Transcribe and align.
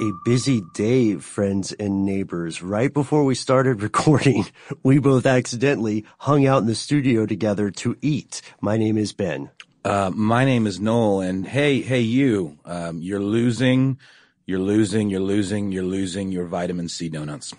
A 0.00 0.12
busy 0.24 0.62
day, 0.74 1.16
friends 1.16 1.72
and 1.72 2.04
neighbors. 2.04 2.62
Right 2.62 2.92
before 2.92 3.24
we 3.24 3.34
started 3.34 3.82
recording, 3.82 4.46
we 4.82 4.98
both 4.98 5.26
accidentally 5.26 6.04
hung 6.18 6.46
out 6.46 6.62
in 6.62 6.66
the 6.66 6.74
studio 6.74 7.26
together 7.26 7.70
to 7.70 7.96
eat. 8.00 8.42
My 8.60 8.76
name 8.76 8.96
is 8.96 9.12
Ben. 9.12 9.50
Uh, 9.84 10.10
my 10.14 10.44
name 10.44 10.66
is 10.66 10.80
Noel, 10.80 11.20
and 11.20 11.46
hey, 11.46 11.80
hey, 11.80 12.00
you, 12.00 12.58
um, 12.64 13.00
you're 13.00 13.20
losing, 13.20 13.98
you're 14.46 14.58
losing, 14.58 15.08
you're 15.08 15.20
losing, 15.20 15.72
you're 15.72 15.82
losing 15.82 16.30
your 16.30 16.46
vitamin 16.46 16.88
C 16.88 17.08
donuts. 17.08 17.54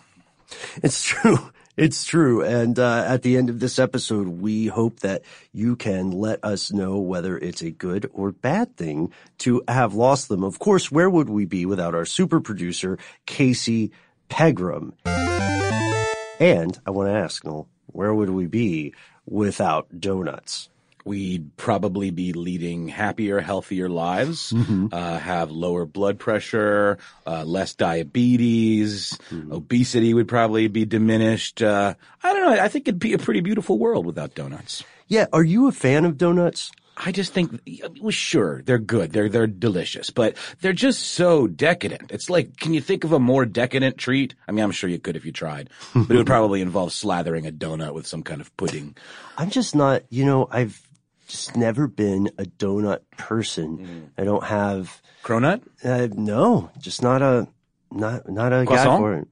It's 0.84 1.04
true. 1.04 1.52
It's 1.80 2.04
true. 2.04 2.44
And 2.44 2.78
uh, 2.78 3.06
at 3.08 3.22
the 3.22 3.38
end 3.38 3.50
of 3.50 3.62
this 3.62 3.80
episode, 3.80 4.28
we 4.28 4.68
hope 4.68 5.00
that 5.00 5.22
you 5.54 5.78
can 5.78 6.12
let 6.12 6.44
us 6.44 6.74
know 6.74 6.98
whether 6.98 7.38
it's 7.38 7.62
a 7.62 7.72
good 7.72 8.10
or 8.14 8.34
bad 8.34 8.76
thing 8.76 9.14
to 9.40 9.64
have 9.66 9.94
lost 9.94 10.28
them. 10.28 10.44
Of 10.44 10.60
course, 10.60 10.92
where 10.92 11.10
would 11.10 11.30
we 11.30 11.46
be 11.46 11.66
without 11.66 11.96
our 11.96 12.04
super 12.04 12.42
producer, 12.42 13.00
Casey 13.26 13.92
Pegram? 14.28 14.92
And 16.40 16.78
I 16.86 16.92
want 16.92 17.08
to 17.08 17.14
ask, 17.14 17.46
Noel, 17.46 17.70
where 17.88 18.14
would 18.14 18.30
we 18.30 18.46
be 18.46 18.94
without 19.26 20.02
donuts? 20.02 20.70
We'd 21.10 21.58
probably 21.58 22.12
be 22.12 22.34
leading 22.34 22.88
happier, 22.88 23.40
healthier 23.40 23.90
lives, 23.90 24.54
mm-hmm. 24.54 24.90
uh, 24.92 25.18
have 25.18 25.50
lower 25.50 25.84
blood 25.84 26.20
pressure, 26.20 27.00
uh, 27.26 27.44
less 27.44 27.74
diabetes, 27.74 29.18
mm-hmm. 29.32 29.52
obesity 29.52 30.14
would 30.14 30.28
probably 30.28 30.68
be 30.68 30.86
diminished. 30.86 31.64
Uh, 31.64 31.96
I 32.22 32.32
don't 32.32 32.46
know. 32.46 32.62
I 32.62 32.68
think 32.68 32.88
it'd 32.88 33.00
be 33.00 33.14
a 33.14 33.18
pretty 33.18 33.40
beautiful 33.40 33.80
world 33.80 34.06
without 34.06 34.36
donuts. 34.36 34.84
Yeah. 35.08 35.26
Are 35.34 35.44
you 35.44 35.68
a 35.68 35.72
fan 35.72 36.06
of 36.06 36.16
donuts? 36.16 36.72
I 36.96 37.12
just 37.12 37.34
think, 37.34 37.60
well, 38.02 38.12
sure, 38.12 38.62
they're 38.62 38.78
good. 38.78 39.12
They're, 39.12 39.30
they're 39.30 39.48
delicious, 39.48 40.12
but 40.12 40.36
they're 40.62 40.74
just 40.74 41.02
so 41.02 41.48
decadent. 41.48 42.12
It's 42.12 42.30
like, 42.30 42.58
can 42.58 42.76
you 42.76 42.82
think 42.82 43.04
of 43.04 43.14
a 43.14 43.20
more 43.20 43.48
decadent 43.48 43.98
treat? 43.98 44.36
I 44.48 44.52
mean, 44.52 44.64
I'm 44.64 44.72
sure 44.72 44.90
you 44.90 45.00
could 45.00 45.16
if 45.16 45.26
you 45.26 45.32
tried, 45.32 45.72
but 45.96 46.12
it 46.12 46.18
would 46.18 46.28
probably 46.36 46.62
involve 46.62 46.90
slathering 46.90 47.48
a 47.48 47.52
donut 47.52 47.94
with 47.94 48.06
some 48.06 48.22
kind 48.22 48.42
of 48.42 48.56
pudding. 48.58 48.96
I'm 49.38 49.50
just 49.50 49.76
not, 49.76 50.04
you 50.10 50.26
know, 50.26 50.48
I've, 50.52 50.89
just 51.30 51.56
never 51.56 51.88
been 51.88 52.30
a 52.38 52.44
donut 52.44 53.00
person. 53.18 53.78
Mm. 53.78 54.10
I 54.18 54.26
don't 54.26 54.44
have 54.44 55.02
cronut. 55.24 55.62
Uh, 55.84 56.10
no, 56.12 56.70
just 56.80 57.02
not 57.02 57.22
a 57.22 57.48
not 57.92 58.28
not 58.28 58.52
a 58.52 58.66
Croissant? 58.66 58.90
guy 58.90 58.98
for 58.98 59.14
it. 59.14 59.28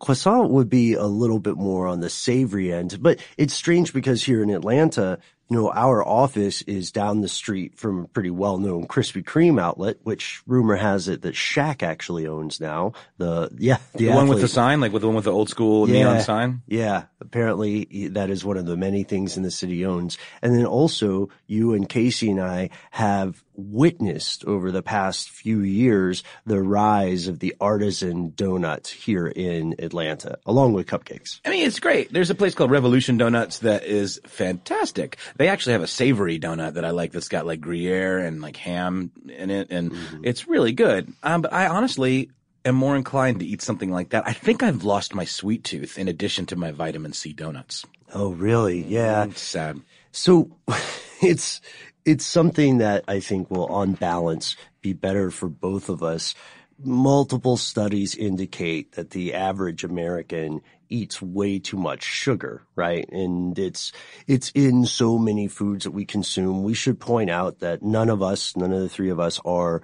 Croissant 0.00 0.50
would 0.50 0.68
be 0.68 0.94
a 0.94 1.04
little 1.06 1.38
bit 1.38 1.56
more 1.56 1.86
on 1.86 2.00
the 2.00 2.10
savory 2.10 2.72
end, 2.72 2.98
but 3.00 3.20
it's 3.38 3.54
strange 3.54 3.94
because 3.94 4.22
here 4.22 4.42
in 4.42 4.50
Atlanta, 4.50 5.18
you 5.50 5.58
know, 5.58 5.70
our 5.70 6.06
office 6.06 6.62
is 6.62 6.90
down 6.90 7.20
the 7.20 7.28
street 7.28 7.76
from 7.78 8.04
a 8.04 8.08
pretty 8.08 8.30
well-known 8.30 8.86
Krispy 8.86 9.22
Kreme 9.22 9.60
outlet, 9.60 9.98
which 10.02 10.42
rumor 10.46 10.76
has 10.76 11.06
it 11.06 11.22
that 11.22 11.34
Shaq 11.34 11.82
actually 11.82 12.26
owns 12.26 12.60
now. 12.60 12.92
The 13.18 13.50
yeah, 13.58 13.76
the, 13.92 14.06
the 14.06 14.14
one 14.14 14.28
with 14.28 14.40
the 14.40 14.48
sign, 14.48 14.80
like 14.80 14.92
with 14.92 15.02
the 15.02 15.08
one 15.08 15.16
with 15.16 15.26
the 15.26 15.32
old 15.32 15.50
school 15.50 15.88
yeah, 15.88 16.04
neon 16.04 16.20
sign. 16.22 16.62
Yeah, 16.66 17.04
apparently 17.20 18.08
that 18.08 18.30
is 18.30 18.44
one 18.44 18.56
of 18.56 18.64
the 18.64 18.76
many 18.76 19.04
things 19.04 19.36
in 19.36 19.42
the 19.42 19.50
city 19.50 19.84
owns. 19.84 20.16
And 20.40 20.54
then 20.54 20.64
also, 20.64 21.28
you 21.46 21.74
and 21.74 21.88
Casey 21.88 22.30
and 22.30 22.40
I 22.40 22.70
have 22.90 23.43
witnessed 23.56 24.44
over 24.44 24.70
the 24.70 24.82
past 24.82 25.30
few 25.30 25.60
years 25.60 26.22
the 26.46 26.62
rise 26.62 27.28
of 27.28 27.38
the 27.38 27.54
artisan 27.60 28.30
donut 28.32 28.86
here 28.88 29.26
in 29.26 29.74
Atlanta, 29.78 30.38
along 30.46 30.72
with 30.72 30.86
cupcakes. 30.86 31.40
I 31.44 31.50
mean, 31.50 31.66
it's 31.66 31.80
great. 31.80 32.12
There's 32.12 32.30
a 32.30 32.34
place 32.34 32.54
called 32.54 32.70
Revolution 32.70 33.16
Donuts 33.16 33.60
that 33.60 33.84
is 33.84 34.20
fantastic. 34.26 35.18
They 35.36 35.48
actually 35.48 35.72
have 35.72 35.82
a 35.82 35.86
savory 35.86 36.38
donut 36.38 36.74
that 36.74 36.84
I 36.84 36.90
like 36.90 37.12
that's 37.12 37.28
got 37.28 37.46
like 37.46 37.60
Gruyere 37.60 38.18
and 38.18 38.40
like 38.40 38.56
ham 38.56 39.12
in 39.28 39.50
it, 39.50 39.68
and 39.70 39.92
mm-hmm. 39.92 40.20
it's 40.24 40.48
really 40.48 40.72
good. 40.72 41.12
Um, 41.22 41.42
but 41.42 41.52
I 41.52 41.66
honestly 41.68 42.30
am 42.64 42.74
more 42.74 42.96
inclined 42.96 43.40
to 43.40 43.46
eat 43.46 43.62
something 43.62 43.90
like 43.90 44.10
that. 44.10 44.26
I 44.26 44.32
think 44.32 44.62
I've 44.62 44.84
lost 44.84 45.14
my 45.14 45.24
sweet 45.24 45.64
tooth 45.64 45.98
in 45.98 46.08
addition 46.08 46.46
to 46.46 46.56
my 46.56 46.70
vitamin 46.70 47.12
C 47.12 47.32
donuts. 47.32 47.84
Oh, 48.12 48.30
really? 48.30 48.82
Yeah. 48.82 49.24
It's 49.24 49.40
sad. 49.40 49.80
So 50.12 50.50
it's 51.22 51.60
it's 52.04 52.26
something 52.26 52.78
that 52.78 53.04
I 53.08 53.20
think 53.20 53.50
will, 53.50 53.66
on 53.66 53.92
balance, 53.92 54.56
be 54.82 54.92
better 54.92 55.30
for 55.30 55.48
both 55.48 55.88
of 55.88 56.02
us. 56.02 56.34
Multiple 56.82 57.56
studies 57.56 58.14
indicate 58.14 58.92
that 58.92 59.10
the 59.10 59.34
average 59.34 59.84
American 59.84 60.60
eats 60.88 61.22
way 61.22 61.58
too 61.58 61.76
much 61.76 62.02
sugar, 62.02 62.62
right? 62.76 63.08
And 63.10 63.58
it's, 63.58 63.92
it's 64.26 64.50
in 64.54 64.84
so 64.84 65.16
many 65.16 65.48
foods 65.48 65.84
that 65.84 65.92
we 65.92 66.04
consume. 66.04 66.62
We 66.62 66.74
should 66.74 67.00
point 67.00 67.30
out 67.30 67.60
that 67.60 67.82
none 67.82 68.10
of 68.10 68.22
us, 68.22 68.56
none 68.56 68.72
of 68.72 68.80
the 68.80 68.88
three 68.88 69.10
of 69.10 69.18
us 69.18 69.40
are 69.44 69.82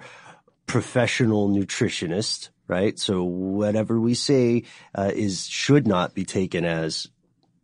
professional 0.67 1.49
nutritionists, 1.49 2.49
right? 2.67 2.99
So 2.99 3.23
whatever 3.23 3.99
we 3.99 4.13
say 4.13 4.63
uh, 4.93 5.11
is, 5.13 5.47
should 5.47 5.87
not 5.87 6.13
be 6.13 6.23
taken 6.23 6.65
as 6.65 7.07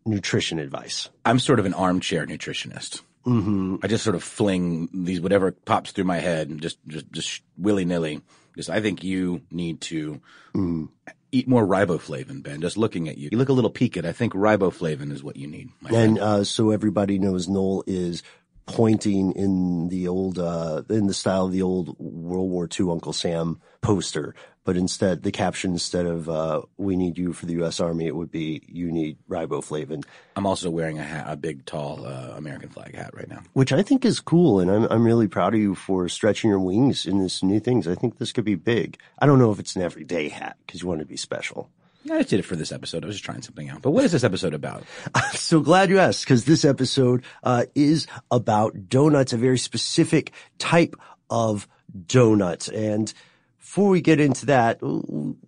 nutrition 0.04 0.58
advice. 0.58 1.10
I'm 1.24 1.38
sort 1.38 1.60
of 1.60 1.66
an 1.66 1.74
armchair 1.74 2.26
nutritionist. 2.26 3.02
Mm-hmm. 3.28 3.76
I 3.82 3.86
just 3.86 4.04
sort 4.04 4.16
of 4.16 4.22
fling 4.22 4.88
these 4.92 5.20
whatever 5.20 5.52
pops 5.52 5.92
through 5.92 6.04
my 6.04 6.18
head 6.18 6.48
and 6.48 6.60
just 6.60 6.78
just 6.86 7.10
just 7.12 7.42
willy 7.56 7.84
nilly. 7.84 8.22
Just 8.56 8.70
I 8.70 8.80
think 8.80 9.04
you 9.04 9.42
need 9.50 9.80
to 9.82 10.20
mm. 10.54 10.88
eat 11.30 11.46
more 11.46 11.66
riboflavin, 11.66 12.42
Ben. 12.42 12.60
Just 12.60 12.76
looking 12.76 13.08
at 13.08 13.18
you, 13.18 13.28
you 13.30 13.38
look 13.38 13.50
a 13.50 13.52
little 13.52 13.70
peaked. 13.70 14.04
I 14.04 14.12
think 14.12 14.32
riboflavin 14.32 15.12
is 15.12 15.22
what 15.22 15.36
you 15.36 15.46
need. 15.46 15.70
And 15.88 16.18
uh, 16.18 16.44
so 16.44 16.70
everybody 16.70 17.18
knows 17.18 17.48
Noel 17.48 17.84
is 17.86 18.22
pointing 18.68 19.32
in 19.32 19.88
the 19.88 20.06
old, 20.06 20.38
uh, 20.38 20.82
in 20.88 21.06
the 21.06 21.14
style 21.14 21.46
of 21.46 21.52
the 21.52 21.62
old 21.62 21.98
World 21.98 22.50
War 22.50 22.68
II 22.78 22.90
Uncle 22.90 23.12
Sam 23.12 23.60
poster. 23.80 24.34
But 24.64 24.76
instead, 24.76 25.22
the 25.22 25.32
caption 25.32 25.72
instead 25.72 26.04
of, 26.04 26.28
uh, 26.28 26.60
we 26.76 26.94
need 26.94 27.16
you 27.16 27.32
for 27.32 27.46
the 27.46 27.54
U.S. 27.54 27.80
Army, 27.80 28.06
it 28.06 28.14
would 28.14 28.30
be, 28.30 28.62
you 28.68 28.92
need 28.92 29.16
riboflavin. 29.26 30.04
I'm 30.36 30.44
also 30.44 30.68
wearing 30.68 30.98
a 30.98 31.02
hat, 31.02 31.24
a 31.26 31.36
big, 31.36 31.64
tall, 31.64 32.04
uh, 32.04 32.34
American 32.36 32.68
flag 32.68 32.94
hat 32.94 33.14
right 33.14 33.28
now. 33.28 33.42
Which 33.54 33.72
I 33.72 33.82
think 33.82 34.04
is 34.04 34.20
cool. 34.20 34.60
And 34.60 34.70
I'm, 34.70 34.84
I'm 34.90 35.04
really 35.04 35.26
proud 35.26 35.54
of 35.54 35.60
you 35.60 35.74
for 35.74 36.06
stretching 36.10 36.50
your 36.50 36.60
wings 36.60 37.06
in 37.06 37.18
this 37.18 37.42
new 37.42 37.60
things. 37.60 37.88
I 37.88 37.94
think 37.94 38.18
this 38.18 38.30
could 38.30 38.44
be 38.44 38.56
big. 38.56 39.00
I 39.18 39.24
don't 39.24 39.38
know 39.38 39.50
if 39.50 39.58
it's 39.58 39.74
an 39.74 39.80
everyday 39.80 40.28
hat 40.28 40.58
because 40.66 40.82
you 40.82 40.88
want 40.88 41.00
to 41.00 41.06
be 41.06 41.16
special. 41.16 41.70
I 42.10 42.18
just 42.18 42.30
did 42.30 42.40
it 42.40 42.44
for 42.44 42.56
this 42.56 42.72
episode. 42.72 43.04
I 43.04 43.06
was 43.06 43.16
just 43.16 43.24
trying 43.24 43.42
something 43.42 43.68
out. 43.68 43.82
But 43.82 43.90
what 43.90 44.04
is 44.04 44.12
this 44.12 44.24
episode 44.24 44.54
about? 44.54 44.84
I'm 45.14 45.34
so 45.34 45.60
glad 45.60 45.90
you 45.90 45.98
asked 45.98 46.24
because 46.24 46.44
this 46.44 46.64
episode 46.64 47.24
uh, 47.42 47.66
is 47.74 48.06
about 48.30 48.88
donuts, 48.88 49.32
a 49.32 49.36
very 49.36 49.58
specific 49.58 50.32
type 50.58 50.94
of 51.30 51.68
donut. 52.06 52.72
And 52.74 53.12
before 53.58 53.90
we 53.90 54.00
get 54.00 54.20
into 54.20 54.46
that, 54.46 54.80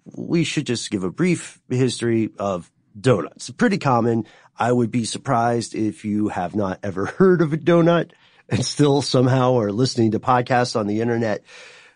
we 0.05 0.45
should 0.45 0.67
just 0.67 0.91
give 0.91 1.05
a 1.05 1.11
brief 1.11 1.61
history 1.69 2.31
of 2.39 2.71
donuts. 2.99 3.51
Pretty 3.51 3.79
common. 3.79 4.27
I 4.59 4.73
would 4.73 4.91
be 4.91 5.05
surprised 5.05 5.75
if 5.75 6.05
you 6.05 6.29
have 6.29 6.55
not 6.55 6.81
ever 6.83 7.07
heard 7.19 7.41
of 7.41 7.53
a 7.53 7.57
donut 7.57 8.13
and 8.49 8.65
still 8.65 9.01
somehow 9.01 9.59
are 9.59 9.73
listening 9.73 10.11
to 10.11 10.21
podcasts 10.21 10.79
on 10.79 10.87
the 10.87 11.01
internet. 11.01 11.45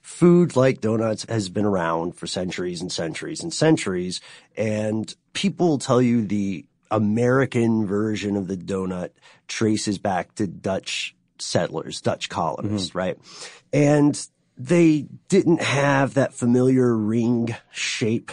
Food 0.04 0.54
like 0.54 0.82
donuts 0.82 1.24
has 1.30 1.48
been 1.48 1.64
around 1.64 2.14
for 2.14 2.26
centuries 2.26 2.82
and 2.82 2.92
centuries 2.92 3.42
and 3.42 3.54
centuries. 3.54 4.20
And 4.54 5.12
people 5.32 5.78
tell 5.78 6.02
you 6.02 6.26
the 6.26 6.66
American 6.90 7.86
version 7.86 8.36
of 8.36 8.46
the 8.46 8.58
donut 8.58 9.12
traces 9.48 9.96
back 9.96 10.34
to 10.34 10.46
Dutch 10.46 11.16
settlers, 11.38 12.02
Dutch 12.02 12.28
colonists, 12.28 12.90
mm-hmm. 12.90 12.98
right? 12.98 13.18
And 13.72 14.28
they 14.58 15.06
didn't 15.28 15.62
have 15.62 16.12
that 16.14 16.34
familiar 16.34 16.94
ring 16.94 17.56
shape. 17.72 18.30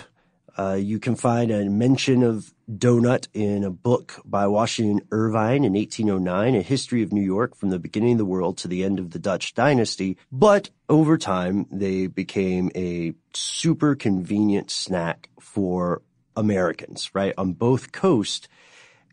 Uh, 0.57 0.73
you 0.73 0.99
can 0.99 1.15
find 1.15 1.49
a 1.49 1.69
mention 1.69 2.23
of 2.23 2.53
donut 2.69 3.27
in 3.33 3.63
a 3.63 3.71
book 3.71 4.19
by 4.25 4.47
Washington 4.47 5.05
Irving 5.11 5.63
in 5.63 5.73
1809, 5.73 6.55
A 6.55 6.61
History 6.61 7.03
of 7.03 7.13
New 7.13 7.21
York 7.21 7.55
from 7.55 7.69
the 7.69 7.79
beginning 7.79 8.13
of 8.13 8.17
the 8.17 8.25
world 8.25 8.57
to 8.59 8.67
the 8.67 8.83
end 8.83 8.99
of 8.99 9.11
the 9.11 9.19
Dutch 9.19 9.53
dynasty. 9.53 10.17
But 10.31 10.69
over 10.89 11.17
time, 11.17 11.67
they 11.71 12.07
became 12.07 12.69
a 12.75 13.13
super 13.33 13.95
convenient 13.95 14.71
snack 14.71 15.29
for 15.39 16.01
Americans, 16.35 17.09
right? 17.13 17.33
On 17.37 17.53
both 17.53 17.91
coasts. 17.91 18.47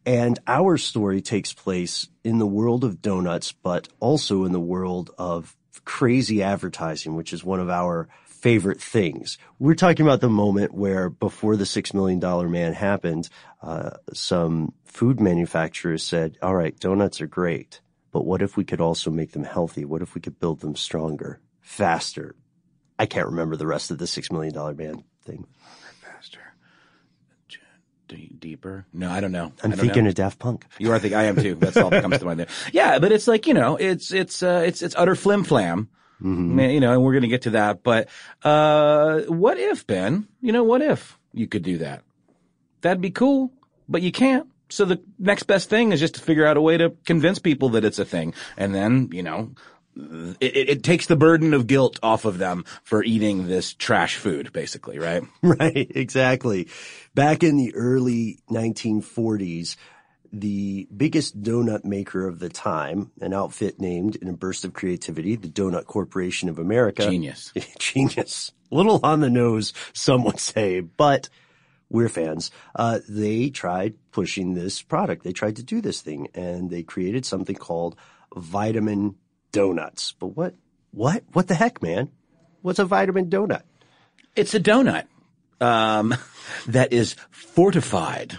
And 0.05 0.39
our 0.47 0.79
story 0.79 1.21
takes 1.21 1.53
place 1.53 2.09
in 2.25 2.39
the 2.39 2.47
world 2.47 2.83
of 2.83 3.03
donuts, 3.03 3.53
but 3.53 3.89
also 4.01 4.45
in 4.45 4.53
the 4.53 4.61
world 4.61 5.11
of 5.19 5.57
crazy 5.85 6.43
advertising, 6.43 7.15
which 7.15 7.33
is 7.33 7.45
one 7.45 7.61
of 7.61 7.69
our 7.69 8.09
favorite 8.41 8.81
things. 8.81 9.39
We're 9.59 9.75
talking 9.75 10.07
about 10.07 10.21
the 10.21 10.29
moment 10.29 10.73
where 10.73 11.11
before 11.11 11.57
the 11.57 11.67
six 11.67 11.93
million 11.93 12.21
dollar 12.21 12.49
man 12.49 12.73
happened, 12.73 13.29
uh, 13.63 13.91
some 14.13 14.73
food 14.85 15.21
manufacturers 15.21 16.03
said, 16.03 16.39
all 16.43 16.55
right, 16.55 16.79
donuts 16.79 17.21
are 17.21 17.27
great, 17.27 17.81
but 18.13 18.25
what 18.25 18.43
if 18.43 18.57
we 18.57 18.65
could 18.65 18.81
also 18.81 19.11
make 19.11 19.33
them 19.33 19.45
healthy? 19.45 19.85
What 19.85 20.03
if 20.03 20.15
we 20.15 20.21
could 20.21 20.39
build 20.39 20.61
them 20.61 20.77
stronger, 20.77 21.41
faster? 21.61 22.35
I 22.99 23.07
can't 23.07 23.27
remember 23.27 23.57
the 23.57 23.67
rest 23.67 23.91
of 23.91 23.99
the 23.99 24.07
six 24.07 24.31
million 24.31 24.55
dollar 24.55 24.75
man 24.75 25.05
thing. 25.25 25.47
Faster. 26.01 26.41
D- 28.09 28.31
deeper? 28.39 28.87
No, 28.93 29.11
I 29.11 29.21
don't 29.21 29.33
know. 29.33 29.53
I'm 29.63 29.71
don't 29.71 29.81
thinking 29.81 30.05
know. 30.05 30.09
of 30.09 30.15
Daft 30.15 30.39
Punk. 30.39 30.65
You 30.79 30.93
are 30.93 30.99
thinking 30.99 31.19
I 31.19 31.25
am 31.25 31.37
too. 31.37 31.55
That's 31.57 31.77
all 31.77 31.91
that 31.91 32.03
comes 32.03 32.19
to 32.19 32.25
mind 32.25 32.41
there. 32.41 32.47
Yeah, 32.73 32.99
but 33.01 33.13
it's 33.13 33.29
like 33.29 33.47
you 33.47 33.53
know, 33.55 33.77
it's 33.77 34.13
it's 34.13 34.43
uh, 34.43 34.63
it's 34.67 34.81
it's 34.81 34.95
utter 34.97 35.15
flim 35.15 35.45
flam. 35.45 35.91
Mm-hmm. 36.23 36.59
You 36.59 36.81
know, 36.81 36.93
and 36.93 37.03
we're 37.03 37.13
going 37.13 37.23
to 37.23 37.29
get 37.29 37.43
to 37.43 37.51
that. 37.51 37.83
But 37.83 38.09
uh, 38.43 39.21
what 39.23 39.59
if 39.59 39.87
Ben? 39.87 40.29
You 40.41 40.53
know, 40.53 40.65
what 40.65 40.83
if 40.83 41.19
you 41.33 41.47
could 41.47 41.63
do 41.63 41.79
that? 41.79 42.03
That'd 42.81 43.01
be 43.01 43.11
cool, 43.11 43.53
but 43.89 44.03
you 44.03 44.13
can't. 44.13 44.49
So 44.71 44.85
the 44.85 45.01
next 45.19 45.45
best 45.45 45.71
thing 45.71 45.93
is 45.93 46.01
just 46.01 46.17
to 46.17 46.21
figure 46.21 46.47
out 46.47 46.57
a 46.57 46.61
way 46.61 46.77
to 46.77 46.91
convince 47.07 47.39
people 47.39 47.71
that 47.71 47.85
it's 47.85 47.99
a 47.99 48.05
thing, 48.05 48.35
and 48.57 48.75
then 48.75 49.09
you 49.13 49.23
know, 49.23 49.53
it, 50.41 50.69
it, 50.69 50.83
takes 50.83 51.07
the 51.07 51.17
burden 51.17 51.55
of 51.55 51.67
guilt 51.67 51.99
off 52.03 52.25
of 52.25 52.39
them 52.39 52.65
for 52.85 53.03
eating 53.03 53.47
this 53.47 53.75
trash 53.75 54.17
food, 54.17 54.53
basically, 54.53 54.99
right? 54.99 55.23
Right, 55.43 55.91
exactly. 55.95 56.69
Back 57.15 57.43
in 57.43 57.57
the 57.57 57.75
early 57.75 58.41
1940s, 58.51 59.77
the 60.33 60.89
biggest 60.95 61.41
donut 61.43 61.85
maker 61.85 62.27
of 62.27 62.39
the 62.39 62.49
time, 62.49 63.11
an 63.21 63.33
outfit 63.33 63.81
named 63.81 64.17
in 64.17 64.29
a 64.29 64.33
burst 64.33 64.65
of 64.65 64.73
creativity, 64.73 65.37
the 65.37 65.49
Donut 65.49 65.87
Corporation 65.87 66.49
of 66.49 66.59
America. 66.59 67.09
Genius. 67.09 67.53
Genius. 67.79 68.53
Little 68.71 69.01
on 69.03 69.21
the 69.21 69.31
nose, 69.31 69.73
some 69.93 70.25
would 70.25 70.39
say, 70.41 70.81
but 70.81 71.29
we're 71.89 72.09
fans. 72.09 72.51
Uh, 72.75 72.99
they 73.09 73.49
tried 73.49 73.95
pushing 74.13 74.55
this 74.55 74.83
product. 74.83 75.25
They 75.25 75.33
tried 75.33 75.57
to 75.57 75.63
do 75.63 75.81
this 75.81 76.03
thing 76.03 76.29
and 76.35 76.71
they 76.71 76.83
created 76.83 77.25
something 77.25 77.57
called 77.57 77.97
vitamin 78.37 79.17
donuts. 79.53 80.13
But 80.13 80.29
what, 80.29 80.55
what, 80.91 81.25
what 81.33 81.49
the 81.49 81.55
heck, 81.55 81.83
man? 81.83 82.11
What's 82.61 82.79
a 82.79 82.85
vitamin 82.85 83.31
donut? 83.31 83.63
It's 84.37 84.55
a 84.55 84.61
donut, 84.61 85.07
um, 85.61 86.15
that 86.67 86.93
is 86.93 87.17
fortified. 87.31 88.37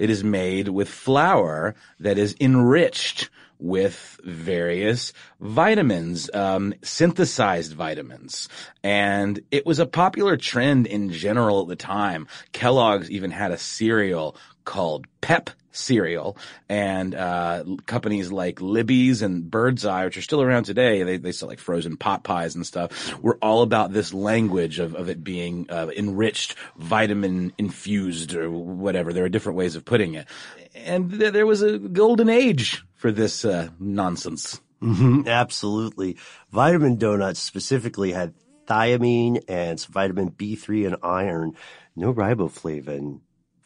It 0.00 0.08
is 0.08 0.24
made 0.24 0.68
with 0.68 0.88
flour 0.88 1.74
that 2.00 2.16
is 2.16 2.34
enriched 2.40 3.28
with 3.58 4.18
various 4.24 5.12
vitamins, 5.40 6.30
um, 6.32 6.72
synthesized 6.82 7.74
vitamins. 7.74 8.48
And 8.82 9.40
it 9.50 9.66
was 9.66 9.78
a 9.78 9.84
popular 9.84 10.38
trend 10.38 10.86
in 10.86 11.10
general 11.10 11.60
at 11.60 11.68
the 11.68 11.76
time. 11.76 12.28
Kellogg's 12.52 13.10
even 13.10 13.30
had 13.30 13.52
a 13.52 13.58
cereal 13.58 14.36
called 14.64 15.06
Pep 15.20 15.50
cereal 15.72 16.36
and 16.68 17.14
uh, 17.14 17.64
companies 17.86 18.32
like 18.32 18.60
Libby's 18.60 19.22
and 19.22 19.50
Birdseye, 19.50 20.04
which 20.04 20.16
are 20.16 20.22
still 20.22 20.42
around 20.42 20.64
today, 20.64 21.02
they, 21.02 21.16
they 21.16 21.32
sell 21.32 21.48
like 21.48 21.58
frozen 21.58 21.96
pot 21.96 22.24
pies 22.24 22.54
and 22.54 22.66
stuff, 22.66 23.20
were 23.22 23.38
all 23.42 23.62
about 23.62 23.92
this 23.92 24.12
language 24.12 24.78
of, 24.78 24.94
of 24.94 25.08
it 25.08 25.22
being 25.22 25.66
uh, 25.70 25.90
enriched, 25.96 26.54
vitamin 26.76 27.52
infused 27.58 28.34
or 28.34 28.50
whatever. 28.50 29.12
There 29.12 29.24
are 29.24 29.30
different 29.30 29.58
ways 29.58 29.76
of 29.76 29.84
putting 29.84 30.14
it. 30.14 30.26
And 30.74 31.10
th- 31.10 31.32
there 31.32 31.46
was 31.46 31.62
a 31.62 31.78
golden 31.78 32.28
age 32.28 32.84
for 32.94 33.12
this 33.12 33.44
uh, 33.44 33.68
nonsense. 33.78 34.60
Mm-hmm, 34.82 35.28
absolutely. 35.28 36.16
Vitamin 36.50 36.96
donuts 36.96 37.40
specifically 37.40 38.12
had 38.12 38.34
thiamine 38.66 39.42
and 39.48 39.84
vitamin 39.86 40.30
B3 40.30 40.86
and 40.86 40.96
iron, 41.02 41.54
no 41.96 42.14
riboflavin 42.14 43.20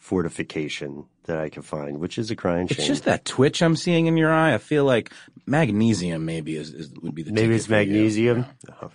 fortification 0.05 1.03
that 1.23 1.39
I 1.39 1.49
can 1.49 1.63
find, 1.63 1.97
which 1.97 2.19
is 2.19 2.29
a 2.29 2.35
crying 2.35 2.67
shame. 2.67 2.77
It's 2.77 2.85
just 2.85 3.05
that 3.05 3.25
twitch 3.25 3.63
I'm 3.63 3.75
seeing 3.75 4.05
in 4.05 4.17
your 4.17 4.31
eye. 4.31 4.53
I 4.53 4.59
feel 4.59 4.85
like 4.85 5.11
magnesium 5.47 6.25
maybe 6.25 6.55
is, 6.55 6.71
is 6.71 6.93
would 7.01 7.15
be 7.15 7.23
the 7.23 7.31
maybe 7.31 7.55
it's 7.55 7.67
magnesium. 7.67 8.45
Yeah. 8.67 8.89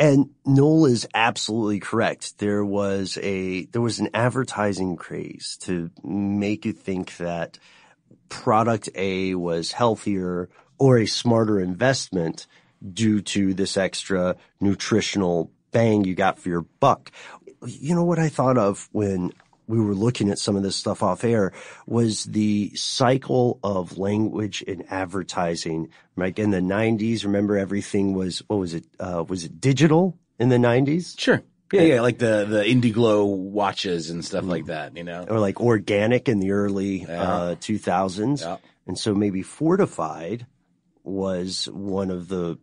And 0.00 0.30
Noel 0.44 0.86
is 0.86 1.06
absolutely 1.14 1.78
correct. 1.78 2.40
There 2.40 2.64
was 2.64 3.18
a 3.22 3.66
there 3.66 3.80
was 3.80 4.00
an 4.00 4.08
advertising 4.14 4.96
craze 4.96 5.56
to 5.60 5.92
make 6.02 6.64
you 6.64 6.72
think 6.72 7.16
that 7.18 7.60
product 8.28 8.88
A 8.96 9.36
was 9.36 9.70
healthier 9.70 10.48
or 10.76 10.98
a 10.98 11.06
smarter 11.06 11.60
investment 11.60 12.48
due 12.92 13.22
to 13.22 13.54
this 13.54 13.76
extra 13.76 14.34
nutritional 14.60 15.52
bang 15.70 16.04
you 16.04 16.16
got 16.16 16.40
for 16.40 16.48
your 16.48 16.62
buck. 16.80 17.12
You 17.64 17.94
know 17.94 18.04
what 18.04 18.18
I 18.18 18.28
thought 18.28 18.58
of 18.58 18.88
when 18.90 19.32
we 19.66 19.80
were 19.80 19.94
looking 19.94 20.30
at 20.30 20.38
some 20.38 20.56
of 20.56 20.62
this 20.62 20.76
stuff 20.76 21.02
off 21.02 21.24
air 21.24 21.52
was 21.86 22.24
the 22.24 22.72
cycle 22.74 23.58
of 23.62 23.98
language 23.98 24.62
in 24.62 24.84
advertising. 24.90 25.88
Like 26.16 26.38
in 26.38 26.50
the 26.50 26.60
nineties, 26.60 27.24
remember 27.24 27.56
everything 27.56 28.14
was, 28.14 28.42
what 28.46 28.58
was 28.58 28.74
it? 28.74 28.84
Uh, 28.98 29.24
was 29.26 29.44
it 29.44 29.60
digital 29.60 30.18
in 30.38 30.48
the 30.48 30.58
nineties? 30.58 31.14
Sure. 31.18 31.42
Yeah, 31.72 31.82
yeah, 31.82 32.00
like 32.00 32.18
the 32.18 32.46
the 32.48 32.62
Indiglo 32.62 33.26
watches 33.26 34.10
and 34.10 34.24
stuff 34.24 34.44
like 34.44 34.66
that, 34.66 34.96
you 34.96 35.02
know, 35.02 35.26
or 35.28 35.40
like 35.40 35.60
organic 35.60 36.28
in 36.28 36.38
the 36.38 36.52
early 36.52 37.04
uh, 37.04 37.56
two 37.58 37.76
thousands, 37.76 38.42
yeah. 38.42 38.58
and 38.86 38.96
so 38.96 39.16
maybe 39.16 39.42
fortified 39.42 40.46
was 41.02 41.68
one 41.72 42.12
of 42.12 42.28
the 42.28 42.56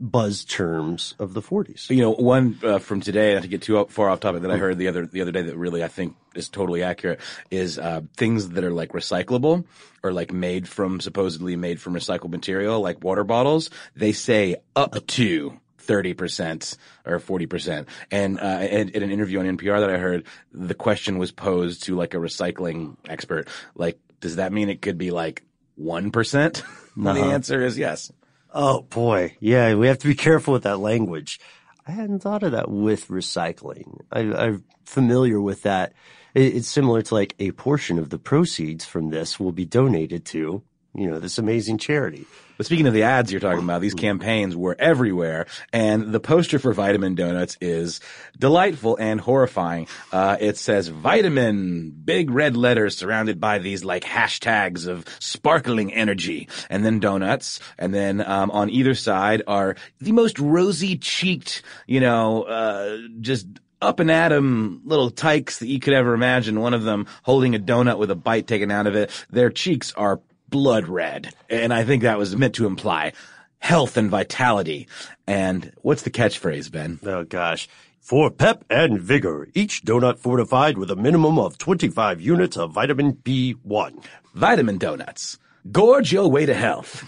buzz 0.00 0.44
terms 0.44 1.14
of 1.18 1.34
the 1.34 1.40
40s. 1.42 1.88
You 1.90 2.02
know, 2.02 2.10
one 2.12 2.58
uh, 2.62 2.78
from 2.78 3.00
today, 3.00 3.34
not 3.34 3.42
to 3.42 3.48
get 3.48 3.62
too 3.62 3.84
far 3.86 4.10
off 4.10 4.20
topic, 4.20 4.42
that 4.42 4.50
I 4.50 4.56
heard 4.58 4.78
the 4.78 4.88
other 4.88 5.06
the 5.06 5.22
other 5.22 5.32
day 5.32 5.42
that 5.42 5.56
really 5.56 5.82
I 5.82 5.88
think 5.88 6.16
is 6.34 6.48
totally 6.48 6.82
accurate 6.82 7.20
is 7.50 7.78
uh, 7.78 8.02
things 8.16 8.50
that 8.50 8.64
are 8.64 8.70
like 8.72 8.90
recyclable 8.90 9.64
or 10.02 10.12
like 10.12 10.32
made 10.32 10.68
from 10.68 11.00
supposedly 11.00 11.56
made 11.56 11.80
from 11.80 11.94
recycled 11.94 12.30
material, 12.30 12.80
like 12.80 13.02
water 13.02 13.24
bottles. 13.24 13.70
They 13.94 14.12
say 14.12 14.56
up 14.74 15.06
to. 15.06 15.58
30% 15.86 16.76
or 17.04 17.20
40%. 17.20 17.86
And, 18.10 18.40
uh, 18.40 18.66
in, 18.68 18.88
in 18.88 19.04
an 19.04 19.10
interview 19.12 19.38
on 19.38 19.46
NPR 19.56 19.78
that 19.78 19.88
I 19.88 19.98
heard, 19.98 20.24
the 20.52 20.74
question 20.74 21.16
was 21.16 21.30
posed 21.30 21.84
to 21.84 21.94
like 21.94 22.12
a 22.12 22.16
recycling 22.16 22.96
expert. 23.08 23.46
Like, 23.76 24.00
does 24.20 24.34
that 24.34 24.52
mean 24.52 24.68
it 24.68 24.82
could 24.82 24.98
be 24.98 25.12
like 25.12 25.44
one 25.76 26.10
percent? 26.10 26.64
The 26.96 27.10
Uh-huh. 27.10 27.30
answer 27.30 27.62
is 27.62 27.78
yes. 27.78 28.10
Oh 28.58 28.80
boy. 28.80 29.36
Yeah, 29.38 29.74
we 29.74 29.86
have 29.86 29.98
to 29.98 30.08
be 30.08 30.14
careful 30.14 30.54
with 30.54 30.62
that 30.62 30.78
language. 30.78 31.38
I 31.86 31.90
hadn't 31.90 32.20
thought 32.20 32.42
of 32.42 32.52
that 32.52 32.70
with 32.70 33.08
recycling. 33.08 34.00
I, 34.10 34.20
I'm 34.20 34.64
familiar 34.86 35.38
with 35.38 35.64
that. 35.64 35.92
It, 36.34 36.56
it's 36.56 36.68
similar 36.68 37.02
to 37.02 37.14
like 37.14 37.34
a 37.38 37.50
portion 37.52 37.98
of 37.98 38.08
the 38.08 38.18
proceeds 38.18 38.86
from 38.86 39.10
this 39.10 39.38
will 39.38 39.52
be 39.52 39.66
donated 39.66 40.24
to, 40.26 40.62
you 40.96 41.08
know, 41.08 41.18
this 41.18 41.38
amazing 41.38 41.78
charity. 41.78 42.26
But 42.56 42.64
speaking 42.64 42.86
of 42.86 42.94
the 42.94 43.02
ads 43.02 43.30
you're 43.30 43.40
talking 43.40 43.62
about, 43.62 43.82
these 43.82 43.94
campaigns 43.94 44.56
were 44.56 44.76
everywhere, 44.78 45.46
and 45.74 46.10
the 46.10 46.20
poster 46.20 46.58
for 46.58 46.72
Vitamin 46.72 47.14
Donuts 47.14 47.58
is 47.60 48.00
delightful 48.38 48.96
and 48.96 49.20
horrifying. 49.20 49.88
Uh, 50.10 50.38
it 50.40 50.56
says 50.56 50.88
vitamin, 50.88 51.90
big 51.90 52.30
red 52.30 52.56
letters 52.56 52.96
surrounded 52.96 53.38
by 53.38 53.58
these 53.58 53.84
like 53.84 54.04
hashtags 54.04 54.86
of 54.86 55.04
sparkling 55.18 55.92
energy, 55.92 56.48
and 56.70 56.82
then 56.82 56.98
donuts, 56.98 57.60
and 57.78 57.92
then 57.92 58.22
um, 58.26 58.50
on 58.50 58.70
either 58.70 58.94
side 58.94 59.42
are 59.46 59.76
the 60.00 60.12
most 60.12 60.38
rosy 60.38 60.96
cheeked, 60.96 61.62
you 61.86 62.00
know, 62.00 62.44
uh, 62.44 62.96
just 63.20 63.46
up 63.82 64.00
and 64.00 64.10
at 64.10 64.32
'em 64.32 64.80
little 64.86 65.10
tykes 65.10 65.58
that 65.58 65.66
you 65.66 65.78
could 65.78 65.92
ever 65.92 66.14
imagine. 66.14 66.60
One 66.60 66.72
of 66.72 66.84
them 66.84 67.06
holding 67.22 67.54
a 67.54 67.58
donut 67.58 67.98
with 67.98 68.10
a 68.10 68.14
bite 68.14 68.46
taken 68.46 68.70
out 68.70 68.86
of 68.86 68.96
it. 68.96 69.10
Their 69.30 69.50
cheeks 69.50 69.92
are 69.92 70.20
blood 70.56 70.88
red. 70.88 71.34
And 71.50 71.70
I 71.70 71.84
think 71.84 72.02
that 72.02 72.16
was 72.16 72.34
meant 72.34 72.54
to 72.54 72.66
imply 72.66 73.12
health 73.58 73.98
and 73.98 74.10
vitality. 74.10 74.88
And 75.26 75.70
what's 75.82 76.00
the 76.00 76.10
catchphrase, 76.10 76.72
Ben? 76.72 76.98
Oh 77.04 77.24
gosh. 77.24 77.68
For 78.00 78.30
pep 78.30 78.64
and 78.70 78.98
vigor, 78.98 79.48
each 79.52 79.84
donut 79.84 80.18
fortified 80.18 80.78
with 80.78 80.90
a 80.90 80.96
minimum 80.96 81.38
of 81.38 81.58
25 81.58 82.22
units 82.22 82.56
of 82.56 82.72
vitamin 82.72 83.12
B1. 83.12 84.02
Vitamin 84.34 84.78
donuts. 84.78 85.38
Gorge 85.70 86.10
your 86.10 86.30
way 86.30 86.46
to 86.46 86.54
health. 86.54 87.04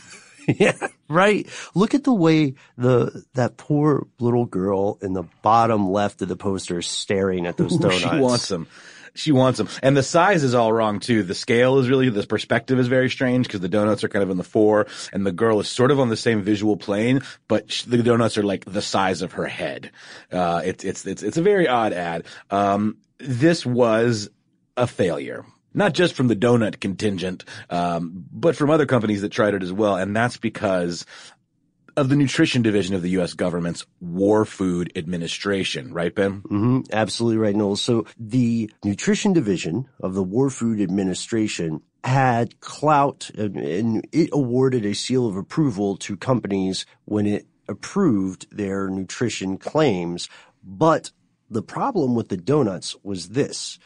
yeah, 0.59 0.77
right. 1.09 1.49
Look 1.75 1.95
at 1.95 2.05
the 2.05 2.13
way 2.13 2.55
the 2.77 3.25
that 3.33 3.57
poor 3.57 4.07
little 4.19 4.45
girl 4.45 4.99
in 5.01 5.15
the 5.15 5.25
bottom 5.41 5.89
left 5.89 6.21
of 6.21 6.29
the 6.29 6.37
poster 6.37 6.81
is 6.81 6.87
staring 6.87 7.47
at 7.47 7.57
those 7.57 7.79
donuts. 7.79 8.01
She 8.01 8.19
wants 8.19 8.49
them. 8.49 8.67
She 9.19 9.33
wants 9.33 9.59
them. 9.59 9.69
And 9.83 9.97
the 9.97 10.03
size 10.03 10.45
is 10.45 10.55
all 10.55 10.73
wrong 10.73 11.01
too. 11.01 11.23
The 11.23 11.35
scale 11.35 11.79
is 11.79 11.89
really, 11.89 12.09
the 12.09 12.27
perspective 12.27 12.79
is 12.79 12.87
very 12.87 13.11
strange 13.11 13.47
because 13.47 13.61
the 13.61 13.69
donuts 13.69 14.05
are 14.05 14.09
kind 14.09 14.23
of 14.23 14.31
in 14.31 14.37
the 14.37 14.45
fore 14.45 14.87
and 15.13 15.27
the 15.27 15.33
girl 15.33 15.61
is 15.61 15.69
sort 15.69 15.91
of 15.91 15.99
on 15.99 16.09
the 16.09 16.17
same 16.17 16.43
visual 16.43 16.77
plane, 16.77 17.23
but 17.49 17.69
the 17.87 18.03
donuts 18.03 18.39
are 18.39 18.43
like 18.45 18.65
the 18.65 18.83
size 18.83 19.23
of 19.23 19.33
her 19.33 19.47
head. 19.47 19.91
Uh, 20.31 20.63
it's, 20.65 20.85
it's, 20.85 21.07
it's, 21.07 21.23
it's 21.23 21.37
a 21.37 21.43
very 21.43 21.67
odd 21.67 21.93
ad. 21.93 22.25
Um, 22.51 22.99
this 23.19 23.67
was 23.67 24.31
a 24.77 24.87
failure. 24.87 25.45
Not 25.75 25.93
just 25.93 26.15
from 26.15 26.29
the 26.29 26.37
donut 26.37 26.81
contingent, 26.81 27.45
um, 27.69 28.25
but 28.33 28.57
from 28.57 28.71
other 28.71 28.87
companies 28.87 29.23
that 29.23 29.31
tried 29.31 29.55
it 29.55 29.63
as 29.63 29.73
well. 29.73 29.97
And 29.97 30.17
that's 30.17 30.37
because 30.37 31.05
of 31.99 32.09
the 32.09 32.17
nutrition 32.17 32.63
division 32.63 32.95
of 32.95 33.03
the 33.03 33.11
U.S. 33.11 33.35
government's 33.35 33.85
War 34.01 34.45
Food 34.45 34.93
Administration, 34.97 35.93
right, 35.93 36.15
Ben? 36.15 36.43
hmm 36.49 36.81
absolutely 36.93 37.39
right, 37.39 37.57
Noel. 37.57 37.77
So 37.77 38.07
the 38.19 38.71
nutrition 38.85 39.33
division 39.33 39.89
of 40.01 40.15
the 40.15 40.23
War 40.23 40.49
Food 40.51 40.81
Administration 40.81 41.83
had 42.05 42.61
clout 42.61 43.31
and 43.37 44.07
it 44.13 44.31
awarded 44.33 44.87
a 44.87 44.95
seal 44.95 45.27
of 45.27 45.37
approval 45.37 45.97
to 45.99 46.17
companies 46.17 46.87
when 47.05 47.27
it 47.27 47.47
approved 47.69 48.47
their 48.57 48.89
nutrition 48.89 49.59
claims. 49.59 50.29
But 50.63 51.11
the 51.51 51.63
problem 51.63 52.15
with 52.15 52.29
the 52.29 52.37
donuts 52.37 52.97
was 53.03 53.31
this. 53.31 53.79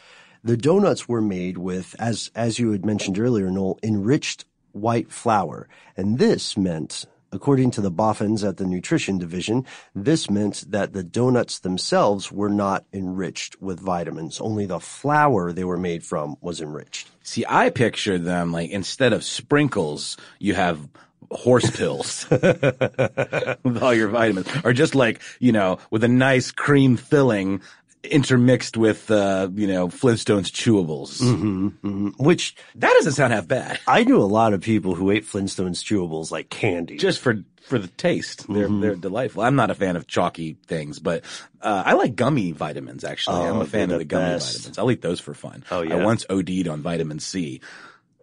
The 0.45 0.57
donuts 0.57 1.09
were 1.09 1.23
made 1.23 1.57
with, 1.57 1.97
as, 1.99 2.31
as 2.35 2.59
you 2.59 2.73
had 2.73 2.85
mentioned 2.85 3.19
earlier, 3.19 3.50
Noel, 3.50 3.78
enriched 3.83 4.45
white 4.73 5.12
flour. 5.12 5.69
And 5.97 6.19
this 6.19 6.57
meant 6.57 7.04
According 7.32 7.70
to 7.72 7.80
the 7.80 7.90
boffins 7.90 8.44
at 8.44 8.58
the 8.58 8.66
nutrition 8.66 9.16
division, 9.16 9.64
this 9.94 10.28
meant 10.28 10.70
that 10.70 10.92
the 10.92 11.02
donuts 11.02 11.60
themselves 11.60 12.30
were 12.30 12.50
not 12.50 12.84
enriched 12.92 13.60
with 13.60 13.80
vitamins. 13.80 14.38
Only 14.40 14.66
the 14.66 14.80
flour 14.80 15.50
they 15.50 15.64
were 15.64 15.78
made 15.78 16.04
from 16.04 16.36
was 16.42 16.60
enriched. 16.60 17.10
See, 17.22 17.44
I 17.48 17.70
pictured 17.70 18.24
them 18.24 18.52
like 18.52 18.70
instead 18.70 19.14
of 19.14 19.24
sprinkles, 19.24 20.18
you 20.38 20.54
have 20.54 20.86
horse 21.30 21.70
pills 21.70 22.26
with 22.30 23.78
all 23.80 23.94
your 23.94 24.08
vitamins, 24.08 24.48
or 24.64 24.74
just 24.74 24.94
like 24.94 25.20
you 25.40 25.52
know, 25.52 25.78
with 25.90 26.04
a 26.04 26.08
nice 26.08 26.50
cream 26.52 26.96
filling 26.96 27.62
intermixed 28.04 28.76
with 28.76 29.11
uh, 29.11 29.49
you 29.54 29.66
know 29.66 29.88
Flintstones 29.88 30.50
chewables. 30.50 31.21
Mm-hmm, 31.21 32.09
Which 32.23 32.54
That 32.76 32.92
doesn't 32.94 33.12
sound 33.12 33.32
half 33.32 33.47
bad. 33.49 33.78
I 33.87 34.04
knew 34.04 34.18
a 34.21 34.25
lot 34.25 34.52
of 34.54 34.61
people 34.61 34.94
who 34.94 35.11
ate 35.11 35.25
Flintstones 35.25 35.82
chewables 35.85 36.30
like 36.30 36.50
candy. 36.50 36.97
Just 36.97 37.21
for 37.21 37.42
for 37.62 37.78
the 37.78 37.87
taste, 37.88 38.47
they're 38.52 38.66
Mm-hmm. 38.68 38.80
they're 38.80 38.94
delightful. 38.97 39.42
I'm 39.42 39.54
not 39.54 39.71
a 39.71 39.75
fan 39.75 39.97
of 39.97 40.06
chalky 40.06 40.56
things, 40.66 40.99
but 40.99 41.25
uh, 41.61 41.82
I 41.87 41.92
like 41.92 42.16
gummy 42.16 42.52
vitamins. 42.52 43.04
Actually, 43.04 43.47
I'm 43.47 43.56
Oh, 43.56 43.61
a 43.61 43.64
fan 43.66 43.88
they're 43.88 43.97
of 43.97 43.99
the 44.00 44.04
the 44.04 44.04
gummy 44.04 44.25
best. 44.35 44.56
vitamins. 44.56 44.78
I'll 44.78 44.90
eat 44.90 45.02
those 45.02 45.21
for 45.21 45.32
fun. 45.35 45.64
Oh, 45.71 45.82
yeah. 45.82 45.97
I 45.97 46.04
once 46.04 46.26
OD'd 46.28 46.66
on 46.68 46.82
vitamin 46.82 47.21
C. 47.21 47.61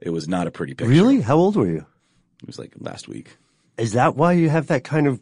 It 0.02 0.10
was 0.10 0.28
not 0.28 0.48
a 0.48 0.52
pretty 0.52 0.74
picture. 0.74 0.90
really? 0.92 1.22
How 1.22 1.38
old 1.38 1.56
were 1.56 1.68
you? 1.68 1.86
It 2.42 2.48
was 2.48 2.60
like 2.60 2.74
last 2.80 3.08
week. 3.08 3.38
Is 3.78 3.94
that 3.94 4.16
why 4.18 4.34
you 4.34 4.50
have 4.50 4.68
that 4.68 4.84
kind 4.84 5.08
of? 5.08 5.20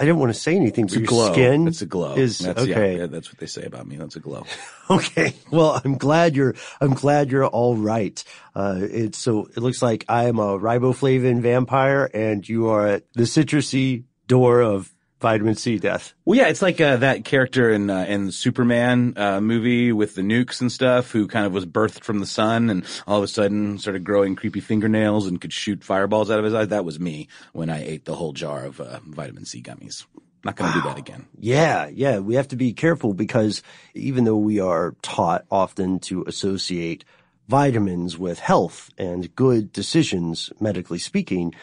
I 0.00 0.04
didn't 0.04 0.18
want 0.18 0.32
to 0.32 0.38
say 0.38 0.54
anything, 0.54 0.86
but 0.86 0.94
It's 0.94 1.02
a 1.02 1.06
glow. 1.06 1.32
skin 1.32 1.66
It's 1.68 1.82
a 1.82 1.86
glow. 1.86 2.14
is 2.14 2.38
that's, 2.38 2.62
okay. 2.62 2.98
Yeah, 2.98 3.06
that's 3.06 3.30
what 3.32 3.38
they 3.38 3.46
say 3.46 3.64
about 3.64 3.86
me. 3.86 3.96
That's 3.96 4.16
a 4.16 4.20
glow. 4.20 4.44
Okay. 4.90 5.34
Well, 5.50 5.78
I'm 5.84 5.98
glad 5.98 6.34
you're, 6.34 6.54
I'm 6.80 6.94
glad 6.94 7.30
you're 7.30 7.46
all 7.46 7.76
right. 7.76 8.24
Uh, 8.54 8.78
it's 8.80 9.18
so, 9.18 9.44
it 9.54 9.58
looks 9.58 9.82
like 9.82 10.06
I 10.08 10.24
am 10.28 10.38
a 10.38 10.58
riboflavin 10.58 11.42
vampire 11.42 12.08
and 12.14 12.48
you 12.48 12.68
are 12.68 12.86
at 12.86 13.02
the 13.12 13.24
citrusy 13.24 14.04
door 14.28 14.62
of 14.62 14.94
vitamin 15.20 15.54
C 15.54 15.78
death. 15.78 16.14
Well, 16.24 16.38
yeah, 16.38 16.48
it's 16.48 16.62
like 16.62 16.80
uh, 16.80 16.98
that 16.98 17.24
character 17.24 17.70
in 17.70 17.90
uh, 17.90 18.04
in 18.08 18.26
the 18.26 18.32
Superman 18.32 19.14
uh, 19.16 19.40
movie 19.40 19.92
with 19.92 20.14
the 20.14 20.22
nukes 20.22 20.60
and 20.60 20.70
stuff, 20.70 21.10
who 21.10 21.26
kind 21.26 21.46
of 21.46 21.52
was 21.52 21.66
birthed 21.66 22.04
from 22.04 22.20
the 22.20 22.26
sun 22.26 22.70
and 22.70 22.84
all 23.06 23.18
of 23.18 23.24
a 23.24 23.28
sudden 23.28 23.78
started 23.78 24.04
growing 24.04 24.36
creepy 24.36 24.60
fingernails 24.60 25.26
and 25.26 25.40
could 25.40 25.52
shoot 25.52 25.84
fireballs 25.84 26.30
out 26.30 26.38
of 26.38 26.44
his 26.44 26.54
eyes. 26.54 26.68
That 26.68 26.84
was 26.84 27.00
me 27.00 27.28
when 27.52 27.70
I 27.70 27.82
ate 27.82 28.04
the 28.04 28.14
whole 28.14 28.32
jar 28.32 28.64
of 28.64 28.80
uh, 28.80 29.00
vitamin 29.04 29.44
C 29.44 29.62
gummies. 29.62 30.06
Not 30.44 30.54
going 30.54 30.72
to 30.72 30.80
do 30.80 30.88
that 30.88 30.98
again. 30.98 31.26
Yeah. 31.36 31.88
Yeah. 31.88 32.20
We 32.20 32.36
have 32.36 32.48
to 32.48 32.56
be 32.56 32.72
careful 32.72 33.12
because 33.12 33.62
even 33.94 34.24
though 34.24 34.36
we 34.36 34.60
are 34.60 34.94
taught 35.02 35.44
often 35.50 35.98
to 36.00 36.24
associate 36.26 37.04
vitamins 37.48 38.16
with 38.16 38.38
health 38.38 38.90
and 38.96 39.34
good 39.34 39.72
decisions, 39.72 40.52
medically 40.60 40.98
speaking, 40.98 41.54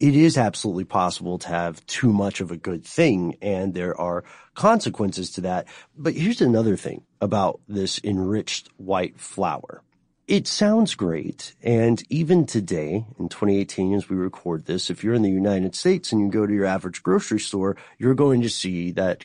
it 0.00 0.14
is 0.14 0.38
absolutely 0.38 0.84
possible 0.84 1.38
to 1.38 1.48
have 1.48 1.84
too 1.86 2.12
much 2.12 2.40
of 2.40 2.50
a 2.50 2.56
good 2.56 2.84
thing 2.84 3.36
and 3.42 3.74
there 3.74 3.98
are 4.00 4.24
consequences 4.54 5.30
to 5.32 5.40
that. 5.42 5.66
But 5.96 6.14
here's 6.14 6.40
another 6.40 6.76
thing 6.76 7.02
about 7.20 7.60
this 7.68 8.00
enriched 8.04 8.68
white 8.76 9.18
flour. 9.18 9.82
It 10.26 10.46
sounds 10.46 10.94
great. 10.94 11.54
And 11.62 12.02
even 12.10 12.44
today 12.44 13.06
in 13.18 13.28
2018, 13.30 13.94
as 13.94 14.10
we 14.10 14.16
record 14.16 14.66
this, 14.66 14.90
if 14.90 15.02
you're 15.02 15.14
in 15.14 15.22
the 15.22 15.30
United 15.30 15.74
States 15.74 16.12
and 16.12 16.20
you 16.20 16.28
go 16.28 16.46
to 16.46 16.52
your 16.52 16.66
average 16.66 17.02
grocery 17.02 17.40
store, 17.40 17.76
you're 17.98 18.14
going 18.14 18.42
to 18.42 18.50
see 18.50 18.90
that 18.92 19.24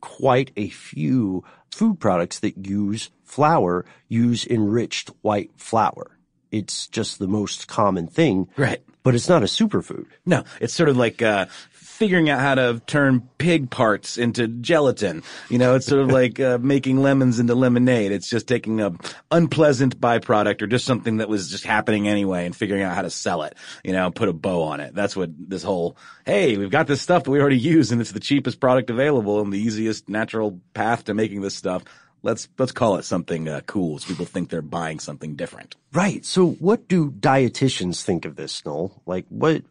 quite 0.00 0.50
a 0.56 0.70
few 0.70 1.44
food 1.70 2.00
products 2.00 2.38
that 2.40 2.66
use 2.66 3.10
flour 3.24 3.84
use 4.08 4.46
enriched 4.46 5.10
white 5.20 5.50
flour. 5.58 6.18
It's 6.50 6.86
just 6.88 7.18
the 7.18 7.28
most 7.28 7.68
common 7.68 8.06
thing. 8.06 8.48
Right. 8.56 8.82
But 9.08 9.14
it's 9.14 9.30
not 9.30 9.42
a 9.42 9.46
superfood. 9.46 10.04
No, 10.26 10.44
it's 10.60 10.74
sort 10.74 10.90
of 10.90 10.98
like 10.98 11.22
uh, 11.22 11.46
figuring 11.70 12.28
out 12.28 12.40
how 12.40 12.54
to 12.56 12.82
turn 12.86 13.26
pig 13.38 13.70
parts 13.70 14.18
into 14.18 14.46
gelatin. 14.46 15.22
You 15.48 15.56
know, 15.56 15.76
it's 15.76 15.86
sort 15.86 16.02
of 16.02 16.08
like 16.12 16.38
uh, 16.38 16.58
making 16.58 17.00
lemons 17.00 17.40
into 17.40 17.54
lemonade. 17.54 18.12
It's 18.12 18.28
just 18.28 18.46
taking 18.46 18.82
a 18.82 18.92
unpleasant 19.30 19.98
byproduct 19.98 20.60
or 20.60 20.66
just 20.66 20.84
something 20.84 21.16
that 21.16 21.28
was 21.30 21.50
just 21.50 21.64
happening 21.64 22.06
anyway 22.06 22.44
and 22.44 22.54
figuring 22.54 22.82
out 22.82 22.94
how 22.94 23.00
to 23.00 23.08
sell 23.08 23.44
it. 23.44 23.54
You 23.82 23.94
know, 23.94 24.10
put 24.10 24.28
a 24.28 24.34
bow 24.34 24.64
on 24.64 24.80
it. 24.80 24.94
That's 24.94 25.16
what 25.16 25.30
this 25.38 25.62
whole 25.62 25.96
hey, 26.26 26.58
we've 26.58 26.70
got 26.70 26.86
this 26.86 27.00
stuff 27.00 27.24
that 27.24 27.30
we 27.30 27.40
already 27.40 27.56
use 27.56 27.92
and 27.92 28.02
it's 28.02 28.12
the 28.12 28.20
cheapest 28.20 28.60
product 28.60 28.90
available 28.90 29.40
and 29.40 29.50
the 29.50 29.58
easiest 29.58 30.06
natural 30.06 30.60
path 30.74 31.04
to 31.04 31.14
making 31.14 31.40
this 31.40 31.56
stuff. 31.56 31.82
Let's 32.22 32.48
let's 32.58 32.72
call 32.72 32.96
it 32.96 33.04
something 33.04 33.48
uh, 33.48 33.60
cool 33.66 33.98
so 33.98 34.08
people 34.08 34.26
think 34.26 34.50
they're 34.50 34.62
buying 34.62 34.98
something 34.98 35.36
different. 35.36 35.76
Right. 35.92 36.24
So 36.24 36.50
what 36.52 36.88
do 36.88 37.10
dietitians 37.10 38.02
think 38.02 38.24
of 38.24 38.36
this, 38.36 38.64
Noel? 38.66 39.02
Like 39.06 39.26
what, 39.28 39.62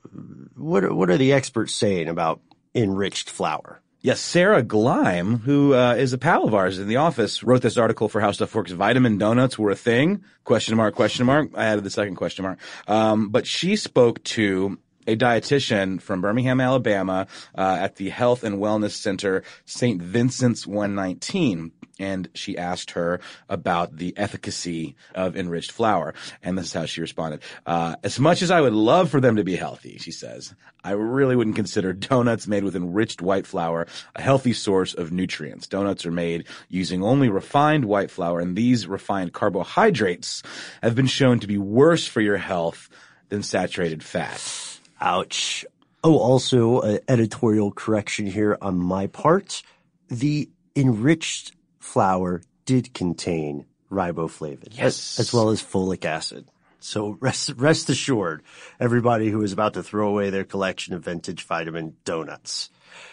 what, 0.56 0.84
are- 0.84 0.94
what 0.94 1.10
are 1.10 1.18
the 1.18 1.34
experts 1.34 1.74
saying 1.76 2.08
about 2.08 2.40
enriched 2.74 3.30
flour? 3.30 3.82
Yes, 4.02 4.20
Sarah 4.22 4.64
Gleim, 4.64 5.42
who 5.42 5.74
uh, 5.74 5.96
is 5.96 6.14
a 6.14 6.18
pal 6.18 6.46
of 6.46 6.54
ours 6.54 6.80
in 6.80 6.88
the 6.88 6.96
office, 6.98 7.44
wrote 7.44 7.62
this 7.64 7.78
article 7.78 8.08
for 8.08 8.22
How 8.22 8.32
Stuff 8.32 8.54
Works. 8.56 8.72
Vitamin 8.72 9.18
donuts 9.18 9.58
were 9.60 9.72
a 9.72 9.76
thing? 9.76 10.24
Question 10.46 10.78
mark? 10.78 10.96
Question 10.96 11.26
mark? 11.26 11.50
I 11.56 11.66
added 11.66 11.84
the 11.84 11.90
second 11.90 12.16
question 12.16 12.44
mark. 12.44 12.60
Um, 12.88 13.30
but 13.30 13.46
she 13.48 13.76
spoke 13.76 14.24
to 14.26 14.78
a 15.08 15.16
dietitian 15.16 16.02
from 16.02 16.22
Birmingham, 16.22 16.62
Alabama, 16.62 17.28
uh, 17.58 17.78
at 17.80 17.96
the 17.96 18.10
Health 18.10 18.44
and 18.44 18.60
Wellness 18.60 18.92
Center, 18.92 19.44
St. 19.66 20.02
Vincent's 20.02 20.68
119 20.68 21.72
and 22.00 22.30
she 22.34 22.58
asked 22.58 22.92
her 22.92 23.20
about 23.50 23.98
the 23.98 24.16
efficacy 24.18 24.96
of 25.16 25.36
enriched 25.36 25.72
flour. 25.72 26.14
And 26.44 26.58
this 26.58 26.68
is 26.68 26.74
how 26.74 26.86
she 26.86 27.02
responded. 27.02 27.42
Uh, 27.66 27.96
as 28.04 28.20
much 28.20 28.42
as 28.42 28.52
I 28.52 28.62
would 28.62 28.74
love 28.74 29.10
for 29.10 29.20
them 29.20 29.36
to 29.38 29.44
be 29.44 29.56
healthy, 29.56 29.98
she 29.98 30.12
says, 30.12 30.54
I 30.84 30.92
really 30.92 31.36
wouldn't 31.36 31.56
consider 31.56 31.94
donuts 31.94 32.48
made 32.48 32.64
with 32.64 32.76
enriched 32.76 33.22
white 33.22 33.48
flour 33.48 33.88
a 34.16 34.22
healthy 34.22 34.54
source 34.54 34.94
of 34.94 35.12
nutrients. 35.12 35.68
Donuts 35.68 36.06
are 36.06 36.12
made 36.12 36.48
using 36.70 37.04
only 37.04 37.30
refined 37.30 37.86
white 37.86 38.12
flour, 38.12 38.40
and 38.40 38.56
these 38.56 38.88
refined 38.88 39.34
carbohydrates 39.34 40.44
have 40.84 40.96
been 40.96 41.08
shown 41.08 41.40
to 41.40 41.48
be 41.48 41.58
worse 41.58 42.08
for 42.08 42.22
your 42.22 42.38
health 42.38 42.90
than 43.30 43.44
saturated 43.44 44.04
fat. 44.04 44.77
Ouch. 45.02 45.66
Oh, 46.04 46.18
also, 46.18 46.80
uh, 46.80 46.98
editorial 47.08 47.72
correction 47.72 48.28
here 48.28 48.58
on 48.62 48.78
my 48.78 49.08
part. 49.08 49.62
The 50.10 50.50
enriched 50.76 51.54
flour 51.80 52.42
did 52.66 52.94
contain 52.94 53.66
riboflavin, 53.92 54.78
yes. 54.78 55.20
as, 55.20 55.28
as 55.28 55.34
well 55.34 55.50
as 55.50 55.62
folic 55.62 56.06
acid. 56.06 56.48
So 56.80 57.18
rest, 57.20 57.54
rest 57.58 57.90
assured, 57.90 58.44
everybody 58.80 59.30
who 59.30 59.42
is 59.42 59.52
about 59.52 59.74
to 59.74 59.84
throw 59.84 60.10
away 60.10 60.30
their 60.30 60.44
collection 60.44 60.94
of 60.94 61.04
vintage 61.04 61.44
vitamin 61.44 61.96
donuts. 62.06 62.70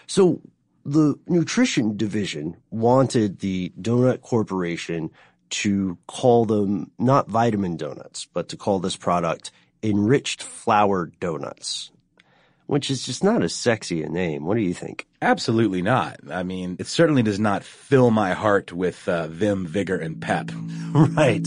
So 0.07 0.43
the 0.85 1.19
nutrition 1.27 1.97
division 1.97 2.57
wanted 2.71 3.39
the 3.39 3.73
donut 3.81 4.21
corporation 4.21 5.11
to 5.51 5.99
call 6.07 6.45
them 6.45 6.91
not 6.99 7.29
vitamin 7.29 7.77
donuts, 7.77 8.27
but 8.33 8.49
to 8.51 8.57
call 8.57 8.81
this 8.81 8.97
product 8.97 9.51
enriched 9.85 10.43
flour 10.43 11.13
donuts 11.21 11.93
which 12.67 12.91
is 12.91 13.05
just 13.05 13.23
not 13.23 13.43
as 13.43 13.55
sexy 13.55 14.03
a 14.03 14.09
name. 14.09 14.45
What 14.45 14.57
do 14.57 14.63
you 14.63 14.75
think? 14.75 15.07
Absolutely 15.21 15.83
not. 15.83 16.19
I 16.31 16.43
mean, 16.43 16.77
it 16.79 16.87
certainly 16.87 17.23
does 17.23 17.39
not 17.39 17.63
fill 17.63 18.11
my 18.11 18.33
heart 18.33 18.73
with 18.73 19.09
uh, 19.09 19.27
vim, 19.29 19.67
vigor, 19.67 19.97
and 19.97 20.21
pep. 20.21 20.51
right. 20.95 21.47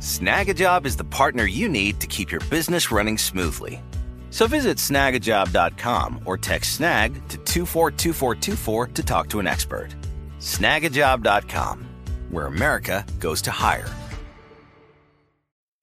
Snagajob 0.00 0.86
is 0.86 0.96
the 0.96 1.04
partner 1.04 1.44
you 1.44 1.68
need 1.68 2.00
to 2.00 2.06
keep 2.06 2.30
your 2.30 2.40
business 2.48 2.90
running 2.90 3.18
smoothly. 3.18 3.82
So 4.30 4.46
visit 4.46 4.78
snagajob.com 4.78 6.22
or 6.24 6.38
text 6.38 6.72
snag 6.72 7.12
to 7.28 7.36
242424 7.36 8.86
to 8.88 9.02
talk 9.02 9.28
to 9.28 9.40
an 9.40 9.46
expert. 9.46 9.90
Snagajob.com, 10.38 11.86
where 12.30 12.46
America 12.46 13.04
goes 13.18 13.42
to 13.42 13.50
hire. 13.50 13.88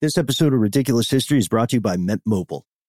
This 0.00 0.18
episode 0.18 0.52
of 0.52 0.60
Ridiculous 0.60 1.10
History 1.10 1.38
is 1.38 1.48
brought 1.48 1.70
to 1.70 1.76
you 1.76 1.80
by 1.80 1.96
Mint 1.96 2.22
Mobile. 2.24 2.67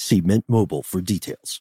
See 0.00 0.22
Mint 0.22 0.46
Mobile 0.48 0.82
for 0.82 1.02
details. 1.02 1.60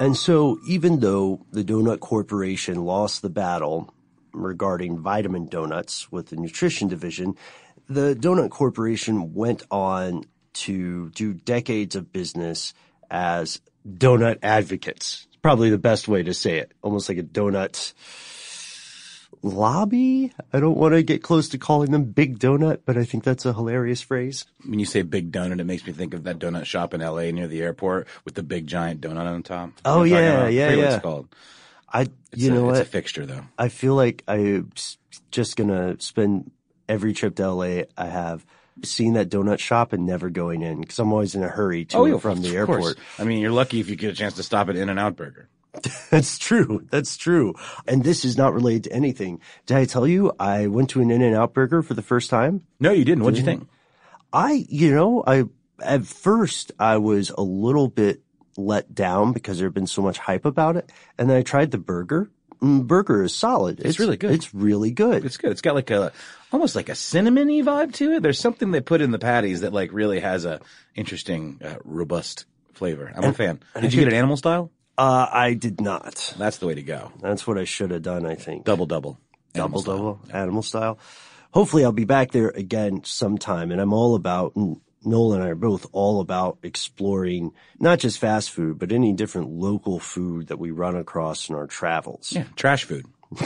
And 0.00 0.16
so, 0.16 0.58
even 0.66 0.98
though 0.98 1.46
the 1.52 1.62
Donut 1.62 2.00
Corporation 2.00 2.84
lost 2.84 3.22
the 3.22 3.30
battle 3.30 3.94
regarding 4.32 4.98
vitamin 4.98 5.46
donuts 5.46 6.10
with 6.10 6.30
the 6.30 6.36
nutrition 6.36 6.88
division, 6.88 7.36
the 7.88 8.16
Donut 8.16 8.50
Corporation 8.50 9.32
went 9.32 9.62
on 9.70 10.24
to 10.54 11.10
do 11.10 11.34
decades 11.34 11.94
of 11.94 12.12
business 12.12 12.74
as 13.12 13.60
donut 13.86 14.38
advocates. 14.42 15.28
It's 15.28 15.36
Probably 15.40 15.70
the 15.70 15.78
best 15.78 16.08
way 16.08 16.24
to 16.24 16.34
say 16.34 16.58
it. 16.58 16.72
Almost 16.82 17.08
like 17.08 17.18
a 17.18 17.22
donut 17.22 17.92
lobby. 19.42 20.32
I 20.52 20.60
don't 20.60 20.76
want 20.76 20.94
to 20.94 21.02
get 21.02 21.22
close 21.22 21.48
to 21.50 21.58
calling 21.58 21.90
them 21.92 22.04
Big 22.04 22.38
Donut, 22.38 22.80
but 22.84 22.96
I 22.96 23.04
think 23.04 23.24
that's 23.24 23.44
a 23.46 23.52
hilarious 23.52 24.02
phrase. 24.02 24.44
When 24.66 24.78
you 24.78 24.86
say 24.86 25.02
Big 25.02 25.32
Donut, 25.32 25.60
it 25.60 25.64
makes 25.64 25.86
me 25.86 25.92
think 25.92 26.14
of 26.14 26.24
that 26.24 26.38
donut 26.38 26.64
shop 26.64 26.94
in 26.94 27.00
LA 27.00 27.30
near 27.30 27.48
the 27.48 27.62
airport 27.62 28.06
with 28.24 28.34
the 28.34 28.42
big 28.42 28.66
giant 28.66 29.00
donut 29.00 29.26
on 29.26 29.42
top. 29.42 29.70
Oh 29.84 30.02
You 30.02 30.14
know 30.14 30.34
what 30.36 30.46
I'm 30.46 30.52
yeah, 30.52 30.68
yeah, 30.70 30.76
yeah. 30.76 30.94
It's 30.94 31.02
called. 31.02 31.28
I, 31.92 32.02
It's 32.02 32.42
you 32.42 32.50
a, 32.50 32.54
know 32.54 32.68
it's 32.70 32.78
what? 32.78 32.86
a 32.86 32.90
fixture 32.90 33.26
though. 33.26 33.44
I 33.58 33.68
feel 33.68 33.94
like 33.94 34.22
I'm 34.28 34.70
just 35.30 35.56
gonna 35.56 35.98
spend 36.00 36.50
every 36.88 37.12
trip 37.12 37.36
to 37.36 37.50
LA 37.50 37.82
I 37.96 38.06
have 38.06 38.44
seeing 38.84 39.12
that 39.14 39.28
donut 39.28 39.58
shop 39.58 39.92
and 39.92 40.06
never 40.06 40.30
going 40.30 40.62
in 40.62 40.80
because 40.80 40.98
I'm 40.98 41.12
always 41.12 41.34
in 41.34 41.42
a 41.42 41.48
hurry 41.48 41.84
to 41.86 41.96
oh, 41.98 42.04
and 42.04 42.22
from 42.22 42.40
the 42.42 42.56
Oh, 42.56 42.62
of 42.62 42.66
course. 42.66 42.86
airport. 42.86 42.98
I 43.18 43.24
mean, 43.24 43.40
you're 43.40 43.50
lucky 43.50 43.80
if 43.80 43.88
you 43.90 43.96
get 43.96 44.10
a 44.12 44.14
chance 44.16 44.34
to 44.34 44.42
stop 44.42 44.68
at 44.68 44.76
In-N-Out 44.76 45.16
Burger. 45.16 45.48
That's 46.10 46.38
true. 46.38 46.86
That's 46.90 47.16
true. 47.16 47.54
And 47.86 48.02
this 48.02 48.24
is 48.24 48.36
not 48.36 48.52
related 48.52 48.84
to 48.84 48.92
anything. 48.92 49.40
Did 49.66 49.76
I 49.76 49.84
tell 49.84 50.06
you 50.06 50.32
I 50.38 50.66
went 50.66 50.90
to 50.90 51.00
an 51.00 51.10
In-N-Out 51.10 51.54
Burger 51.54 51.82
for 51.82 51.94
the 51.94 52.02
first 52.02 52.30
time? 52.30 52.62
No, 52.78 52.90
you 52.92 53.04
didn't. 53.04 53.24
What'd 53.24 53.38
you 53.38 53.44
think? 53.44 53.68
I, 54.32 54.64
you 54.68 54.94
know, 54.94 55.22
I, 55.26 55.44
at 55.80 56.06
first 56.06 56.72
I 56.78 56.96
was 56.96 57.30
a 57.30 57.42
little 57.42 57.88
bit 57.88 58.22
let 58.56 58.94
down 58.94 59.32
because 59.32 59.58
there 59.58 59.68
had 59.68 59.74
been 59.74 59.86
so 59.86 60.02
much 60.02 60.18
hype 60.18 60.44
about 60.44 60.76
it. 60.76 60.90
And 61.18 61.30
then 61.30 61.36
I 61.36 61.42
tried 61.42 61.70
the 61.70 61.78
burger 61.78 62.30
mm, 62.60 62.86
burger 62.86 63.22
is 63.22 63.34
solid. 63.34 63.80
It's, 63.80 63.98
really 63.98 64.16
good. 64.16 64.32
It's 64.32 64.54
really 64.54 64.90
good. 64.90 65.24
It's 65.24 65.36
good. 65.36 65.50
It's 65.50 65.60
got 65.60 65.74
like 65.74 65.90
a 65.90 66.12
almost 66.52 66.76
like 66.76 66.88
a 66.88 66.92
cinnamony 66.92 67.62
vibe 67.64 67.94
to 67.94 68.12
it. 68.12 68.22
There's 68.22 68.38
something 68.38 68.70
they 68.70 68.80
put 68.80 69.00
in 69.00 69.10
the 69.10 69.18
patties 69.18 69.62
that 69.62 69.72
like 69.72 69.92
really 69.92 70.20
has 70.20 70.44
a 70.44 70.60
interesting, 70.94 71.60
uh, 71.64 71.76
robust 71.84 72.44
flavor. 72.74 73.12
I'm 73.14 73.24
a 73.24 73.32
fan. 73.32 73.60
Did 73.80 73.92
you 73.92 74.00
get 74.00 74.08
an 74.08 74.14
animal 74.14 74.36
style? 74.36 74.70
Uh, 75.00 75.28
I 75.32 75.54
did 75.54 75.80
not. 75.80 76.34
That's 76.38 76.58
the 76.58 76.66
way 76.66 76.74
to 76.74 76.82
go. 76.82 77.10
That's 77.20 77.46
what 77.46 77.56
I 77.58 77.64
should 77.64 77.90
have 77.90 78.02
done, 78.02 78.26
I 78.26 78.34
think. 78.34 78.64
Double 78.64 78.86
double. 78.86 79.18
double 79.54 79.64
Animal 79.64 79.80
style. 79.82 79.96
double 79.96 80.20
animal 80.32 80.62
style. 80.62 80.98
Hopefully, 81.52 81.84
I'll 81.84 81.92
be 81.92 82.04
back 82.04 82.32
there 82.32 82.48
again 82.48 83.02
sometime. 83.04 83.72
And 83.72 83.80
I'm 83.80 83.92
all 83.92 84.14
about. 84.14 84.54
And 84.56 84.80
Noel 85.02 85.32
and 85.32 85.42
I 85.42 85.48
are 85.48 85.54
both 85.54 85.86
all 85.92 86.20
about 86.20 86.58
exploring 86.62 87.52
not 87.78 87.98
just 88.00 88.18
fast 88.18 88.50
food, 88.50 88.78
but 88.78 88.92
any 88.92 89.14
different 89.14 89.48
local 89.48 89.98
food 89.98 90.48
that 90.48 90.58
we 90.58 90.70
run 90.70 90.94
across 90.94 91.48
in 91.48 91.54
our 91.54 91.66
travels. 91.66 92.32
Yeah, 92.32 92.44
trash 92.54 92.84
food. 92.84 93.06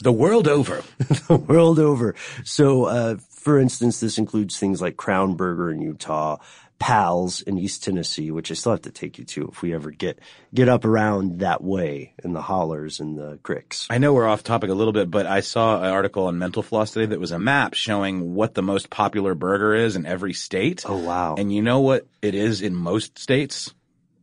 the 0.00 0.12
world 0.12 0.48
over. 0.48 0.82
the 1.28 1.36
world 1.36 1.78
over. 1.78 2.14
So, 2.44 2.84
uh, 2.86 3.16
for 3.30 3.58
instance, 3.58 4.00
this 4.00 4.16
includes 4.16 4.58
things 4.58 4.80
like 4.80 4.96
Crown 4.96 5.34
Burger 5.34 5.70
in 5.70 5.82
Utah, 5.82 6.38
Pals 6.78 7.42
in 7.42 7.58
East 7.58 7.84
Tennessee, 7.84 8.30
which 8.30 8.50
I 8.50 8.54
still 8.54 8.72
have 8.72 8.82
to 8.82 8.90
take 8.90 9.18
you 9.18 9.24
to 9.24 9.48
if 9.48 9.62
we 9.62 9.74
ever 9.74 9.90
get 9.90 10.20
get 10.54 10.68
up 10.68 10.84
around 10.84 11.40
that 11.40 11.62
way 11.62 12.14
in 12.22 12.32
the 12.32 12.42
hollers 12.42 13.00
and 13.00 13.18
the 13.18 13.38
cricks. 13.42 13.86
I 13.90 13.98
know 13.98 14.12
we're 14.12 14.28
off 14.28 14.42
topic 14.42 14.70
a 14.70 14.74
little 14.74 14.92
bit, 14.92 15.10
but 15.10 15.26
I 15.26 15.40
saw 15.40 15.78
an 15.82 15.90
article 15.90 16.26
on 16.26 16.38
Mental 16.38 16.62
Floss 16.62 16.92
today 16.92 17.06
that 17.06 17.20
was 17.20 17.32
a 17.32 17.38
map 17.38 17.74
showing 17.74 18.34
what 18.34 18.54
the 18.54 18.62
most 18.62 18.90
popular 18.90 19.34
burger 19.34 19.74
is 19.74 19.96
in 19.96 20.06
every 20.06 20.32
state. 20.32 20.84
Oh 20.86 20.98
wow! 20.98 21.34
And 21.36 21.52
you 21.52 21.62
know 21.62 21.80
what 21.80 22.06
it 22.22 22.34
is 22.34 22.62
in 22.62 22.74
most 22.74 23.18
states? 23.18 23.74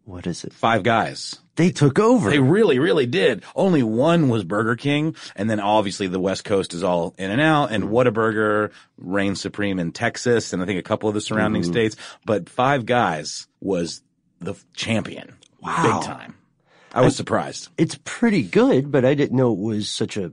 what 0.06 0.28
is 0.28 0.44
it? 0.44 0.54
Five 0.54 0.84
Guys. 0.84 1.39
They 1.56 1.72
took 1.72 2.00
over. 2.00 2.30
They 2.30 2.39
really, 2.39 2.80
really 2.80 3.06
did. 3.06 3.44
Only 3.56 3.82
one 3.82 4.30
was 4.30 4.44
Burger 4.44 4.76
King, 4.76 5.15
and 5.36 5.50
then 5.50 5.60
obviously 5.60 6.08
the 6.08 6.20
West 6.20 6.44
Coast 6.44 6.74
is 6.74 6.84
all 6.84 7.15
In-N-Out, 7.18 7.72
and 7.72 7.86
Whataburger 7.86 8.72
reigns 8.98 9.39
supreme 9.41 9.80
in 9.80 9.91
Texas, 9.91 10.52
and 10.54 10.62
I 10.62 10.65
think 10.65 10.80
a 10.80 10.84
couple 10.84 11.08
of 11.08 11.15
the 11.15 11.22
surrounding 11.22 11.62
mm-hmm. 11.62 11.72
states. 11.72 11.96
But 12.26 12.50
Five 12.50 12.86
Guys 12.86 13.48
was 13.62 14.02
the 14.39 14.56
champion, 14.76 15.36
Wow. 15.62 16.00
big 16.00 16.08
time. 16.08 16.36
I 16.94 17.02
was 17.02 17.15
surprised. 17.15 17.70
it's 17.78 17.98
pretty 18.06 18.44
good, 18.44 18.91
but 18.91 19.04
I 19.04 19.15
didn't 19.15 19.36
know 19.36 19.52
it 19.52 19.60
was 19.60 19.89
such 19.89 20.15
a 20.15 20.32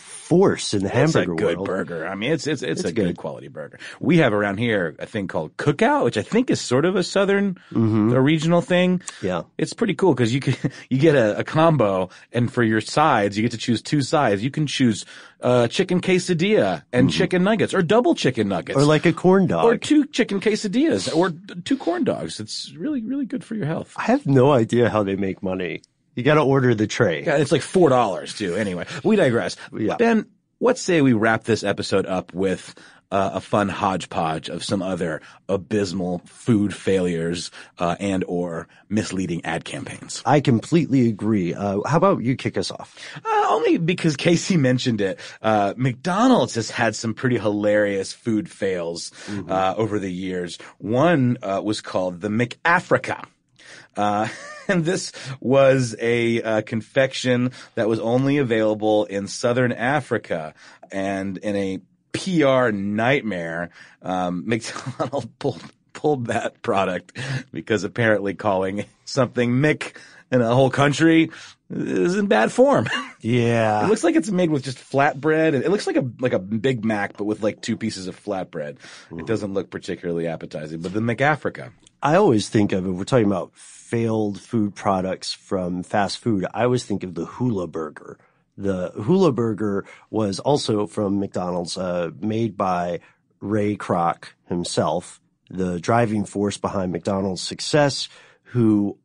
force 0.00 0.74
in 0.74 0.80
the 0.82 0.86
It's 0.86 0.94
a 1.14 1.20
hamburger 1.20 1.34
good 1.34 1.56
world. 1.58 1.66
burger. 1.66 2.06
I 2.06 2.14
mean, 2.14 2.32
it's 2.32 2.46
it's 2.46 2.62
it's, 2.62 2.80
It's 2.80 2.88
a 2.90 2.92
good. 2.92 3.06
good. 3.08 3.16
quality 3.16 3.48
burger. 3.48 3.78
We 4.00 4.18
have 4.18 4.32
around 4.32 4.58
here 4.58 4.94
a 4.98 5.06
thing 5.06 5.28
called 5.28 5.56
Cookout, 5.56 6.04
which 6.04 6.16
I 6.16 6.22
think 6.22 6.50
is 6.50 6.60
sort 6.60 6.84
of 6.84 6.96
a 6.96 7.02
southern, 7.02 7.58
a 7.74 8.20
regional 8.20 8.60
thing. 8.60 8.98
Mm-hmm. 9.00 9.26
Yeah. 9.26 9.42
It's 9.58 9.72
pretty 9.72 9.94
cool 9.94 10.14
because 10.14 10.32
you 10.34 10.40
can 10.40 10.54
you 10.90 10.98
get 10.98 11.14
a, 11.14 11.38
a 11.38 11.44
combo, 11.44 12.10
and 12.32 12.52
for 12.52 12.62
your 12.62 12.80
sides, 12.80 13.36
you 13.36 13.42
get 13.42 13.52
to 13.52 13.58
choose 13.58 13.82
two 13.82 14.02
sides. 14.02 14.42
You 14.42 14.50
can 14.50 14.66
choose 14.66 15.04
uh, 15.40 15.68
chicken 15.68 16.00
quesadilla 16.00 16.82
and 16.92 17.10
chicken 17.10 17.42
nuggets, 17.42 17.74
or 17.74 17.82
double 17.82 18.14
chicken 18.14 18.48
nuggets, 18.48 18.76
Mm-hmm. 18.76 18.80
Or 18.82 18.84
like 18.84 19.06
a 19.06 19.12
corn 19.12 19.46
dog. 19.46 19.64
or 19.64 19.76
two 19.78 20.06
chicken 20.06 20.40
quesadillas, 20.40 21.14
or 21.16 21.30
two 21.64 21.76
corn 21.76 22.04
dogs. 22.04 22.38
It's 22.40 22.72
really 22.76 23.02
really 23.02 23.24
good 23.26 23.42
for 23.42 23.54
your 23.56 23.66
health. 23.66 23.92
I 23.96 24.02
have 24.04 24.26
no 24.26 24.52
idea 24.52 24.88
how 24.90 25.02
they 25.02 25.16
make 25.16 25.42
money. 25.42 25.82
You 26.14 26.22
got 26.22 26.34
to 26.34 26.42
order 26.42 26.74
the 26.74 26.86
tray. 26.86 27.24
Yeah, 27.24 27.36
it's 27.36 27.52
like 27.52 27.62
four 27.62 27.88
dollars 27.88 28.34
too. 28.34 28.54
Anyway, 28.56 28.86
we 29.04 29.16
digress. 29.16 29.56
Yeah. 29.72 29.96
Ben, 29.96 30.26
let's 30.60 30.80
say 30.82 31.00
we 31.02 31.12
wrap 31.12 31.44
this 31.44 31.62
episode 31.64 32.06
up 32.06 32.34
with 32.34 32.74
uh, 33.10 33.30
a 33.34 33.40
fun 33.40 33.68
hodgepodge 33.68 34.48
of 34.48 34.62
some 34.62 34.82
other 34.82 35.20
abysmal 35.48 36.20
food 36.26 36.74
failures 36.74 37.50
uh, 37.78 37.96
and 37.98 38.24
or 38.28 38.68
misleading 38.88 39.44
ad 39.44 39.64
campaigns. 39.64 40.22
I 40.24 40.40
completely 40.40 41.08
agree. 41.08 41.54
Uh, 41.54 41.80
how 41.86 41.96
about 41.96 42.22
you 42.22 42.36
kick 42.36 42.56
us 42.56 42.70
off? 42.70 42.96
Uh, 43.24 43.46
only 43.48 43.78
because 43.78 44.16
Casey 44.16 44.56
mentioned 44.56 45.00
it. 45.00 45.18
Uh, 45.42 45.74
McDonald's 45.76 46.54
has 46.54 46.70
had 46.70 46.94
some 46.94 47.14
pretty 47.14 47.38
hilarious 47.38 48.12
food 48.12 48.48
fails 48.48 49.10
uh, 49.48 49.74
over 49.76 49.98
the 49.98 50.12
years. 50.12 50.58
One 50.78 51.38
uh, 51.42 51.60
was 51.64 51.80
called 51.80 52.20
the 52.20 52.28
McAfrica. 52.28 53.24
Uh, 54.00 54.28
and 54.68 54.84
this 54.84 55.12
was 55.40 55.94
a 56.00 56.42
uh, 56.42 56.62
confection 56.62 57.52
that 57.74 57.88
was 57.88 58.00
only 58.00 58.38
available 58.38 59.04
in 59.04 59.26
southern 59.26 59.72
Africa 59.72 60.54
and 60.90 61.36
in 61.38 61.56
a 61.56 61.80
PR 62.12 62.70
nightmare, 62.70 63.70
um, 64.02 64.44
McDonald 64.48 65.38
pulled, 65.38 65.62
pulled 65.92 66.26
that 66.26 66.62
product 66.62 67.16
because 67.52 67.84
apparently 67.84 68.34
calling 68.34 68.84
something 69.04 69.52
Mick 69.52 69.96
in 70.32 70.40
a 70.40 70.54
whole 70.54 70.70
country 70.70 71.30
is 71.68 72.16
in 72.16 72.26
bad 72.26 72.50
form. 72.52 72.88
Yeah. 73.20 73.84
It 73.84 73.88
looks 73.88 74.04
like 74.04 74.16
it's 74.16 74.30
made 74.30 74.50
with 74.50 74.64
just 74.64 74.78
flatbread. 74.78 75.54
It 75.54 75.70
looks 75.70 75.86
like 75.86 75.96
a 75.96 76.08
like 76.20 76.32
a 76.32 76.38
Big 76.38 76.84
Mac, 76.84 77.16
but 77.16 77.24
with 77.24 77.42
like 77.42 77.60
two 77.60 77.76
pieces 77.76 78.06
of 78.06 78.22
flatbread. 78.22 78.78
It 79.16 79.26
doesn't 79.26 79.52
look 79.52 79.70
particularly 79.70 80.26
appetizing. 80.26 80.80
But 80.80 80.92
the 80.92 81.00
McAfrica, 81.00 81.70
I 82.02 82.16
always 82.16 82.48
think 82.48 82.72
of 82.72 82.86
it. 82.86 82.90
We're 82.90 83.04
talking 83.04 83.26
about 83.26 83.52
failed 83.90 84.40
food 84.40 84.72
products 84.76 85.32
from 85.32 85.82
fast 85.82 86.18
food. 86.18 86.46
I 86.54 86.62
always 86.62 86.84
think 86.84 87.02
of 87.02 87.14
the 87.16 87.24
Hula 87.24 87.66
Burger. 87.66 88.18
The 88.56 88.90
Hula 88.90 89.32
Burger 89.32 89.84
was 90.10 90.38
also 90.38 90.86
from 90.86 91.18
McDonald's, 91.18 91.76
uh, 91.76 92.10
made 92.20 92.56
by 92.56 93.00
Ray 93.40 93.76
Kroc 93.76 94.26
himself, 94.46 95.20
the 95.50 95.80
driving 95.80 96.24
force 96.24 96.56
behind 96.56 96.92
McDonald's 96.92 97.42
success, 97.42 98.08
who 98.44 98.96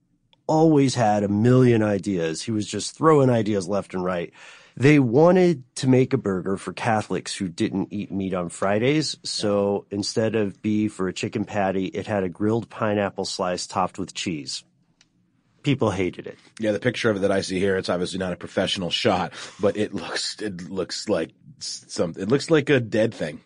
always 0.46 0.94
had 0.94 1.24
a 1.24 1.28
million 1.30 1.82
ideas. 1.82 2.44
He 2.44 2.52
was 2.52 2.68
just 2.68 2.96
throwing 2.96 3.32
ideas 3.32 3.68
left 3.68 3.96
and 3.96 4.04
right. 4.04 4.32
They 4.78 5.00
wanted 5.00 5.64
to 5.78 5.88
make 5.88 6.14
a 6.14 6.18
burger 6.18 6.58
for 6.58 6.74
Catholics 6.74 7.36
who 7.36 7.48
didn't 7.48 7.88
eat 7.92 8.12
meat 8.12 8.36
on 8.36 8.50
Fridays. 8.50 9.18
So 9.24 9.88
instead 9.90 10.36
of 10.36 10.62
beef 10.62 11.00
or 11.00 11.08
a 11.08 11.14
chicken 11.14 11.46
patty, 11.46 11.86
it 11.86 12.06
had 12.06 12.24
a 12.24 12.30
grilled 12.30 12.70
pineapple 12.70 13.26
slice 13.26 13.66
topped 13.66 13.98
with 13.98 14.14
cheese. 14.14 14.64
People 15.66 15.90
hated 15.90 16.28
it. 16.28 16.38
yeah, 16.60 16.72
the 16.72 16.80
picture 16.80 17.10
of 17.10 17.18
it 17.18 17.20
that 17.22 17.32
I 17.32 17.42
see 17.42 17.60
here, 17.60 17.76
it's 17.76 17.90
obviously 17.90 18.20
not 18.20 18.32
a 18.32 18.36
professional 18.36 18.92
shot, 18.92 19.34
but 19.60 19.76
it 19.76 19.96
looks 19.96 20.40
it 20.40 20.70
looks 20.70 21.10
like 21.10 21.32
some. 21.60 22.14
It 22.18 22.30
looks 22.30 22.52
like 22.52 22.70
a 22.70 22.80
dead 22.80 23.16
thing. 23.16 23.42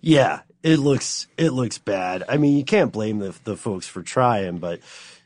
Yeah, 0.00 0.42
it 0.62 0.78
looks 0.78 1.26
it 1.36 1.50
looks 1.50 1.78
bad. 1.78 2.22
I 2.28 2.36
mean, 2.36 2.56
you 2.56 2.64
can't 2.64 2.92
blame 2.92 3.18
the 3.18 3.34
the 3.42 3.56
folks 3.56 3.88
for 3.88 4.02
trying, 4.02 4.58
but 4.58 4.80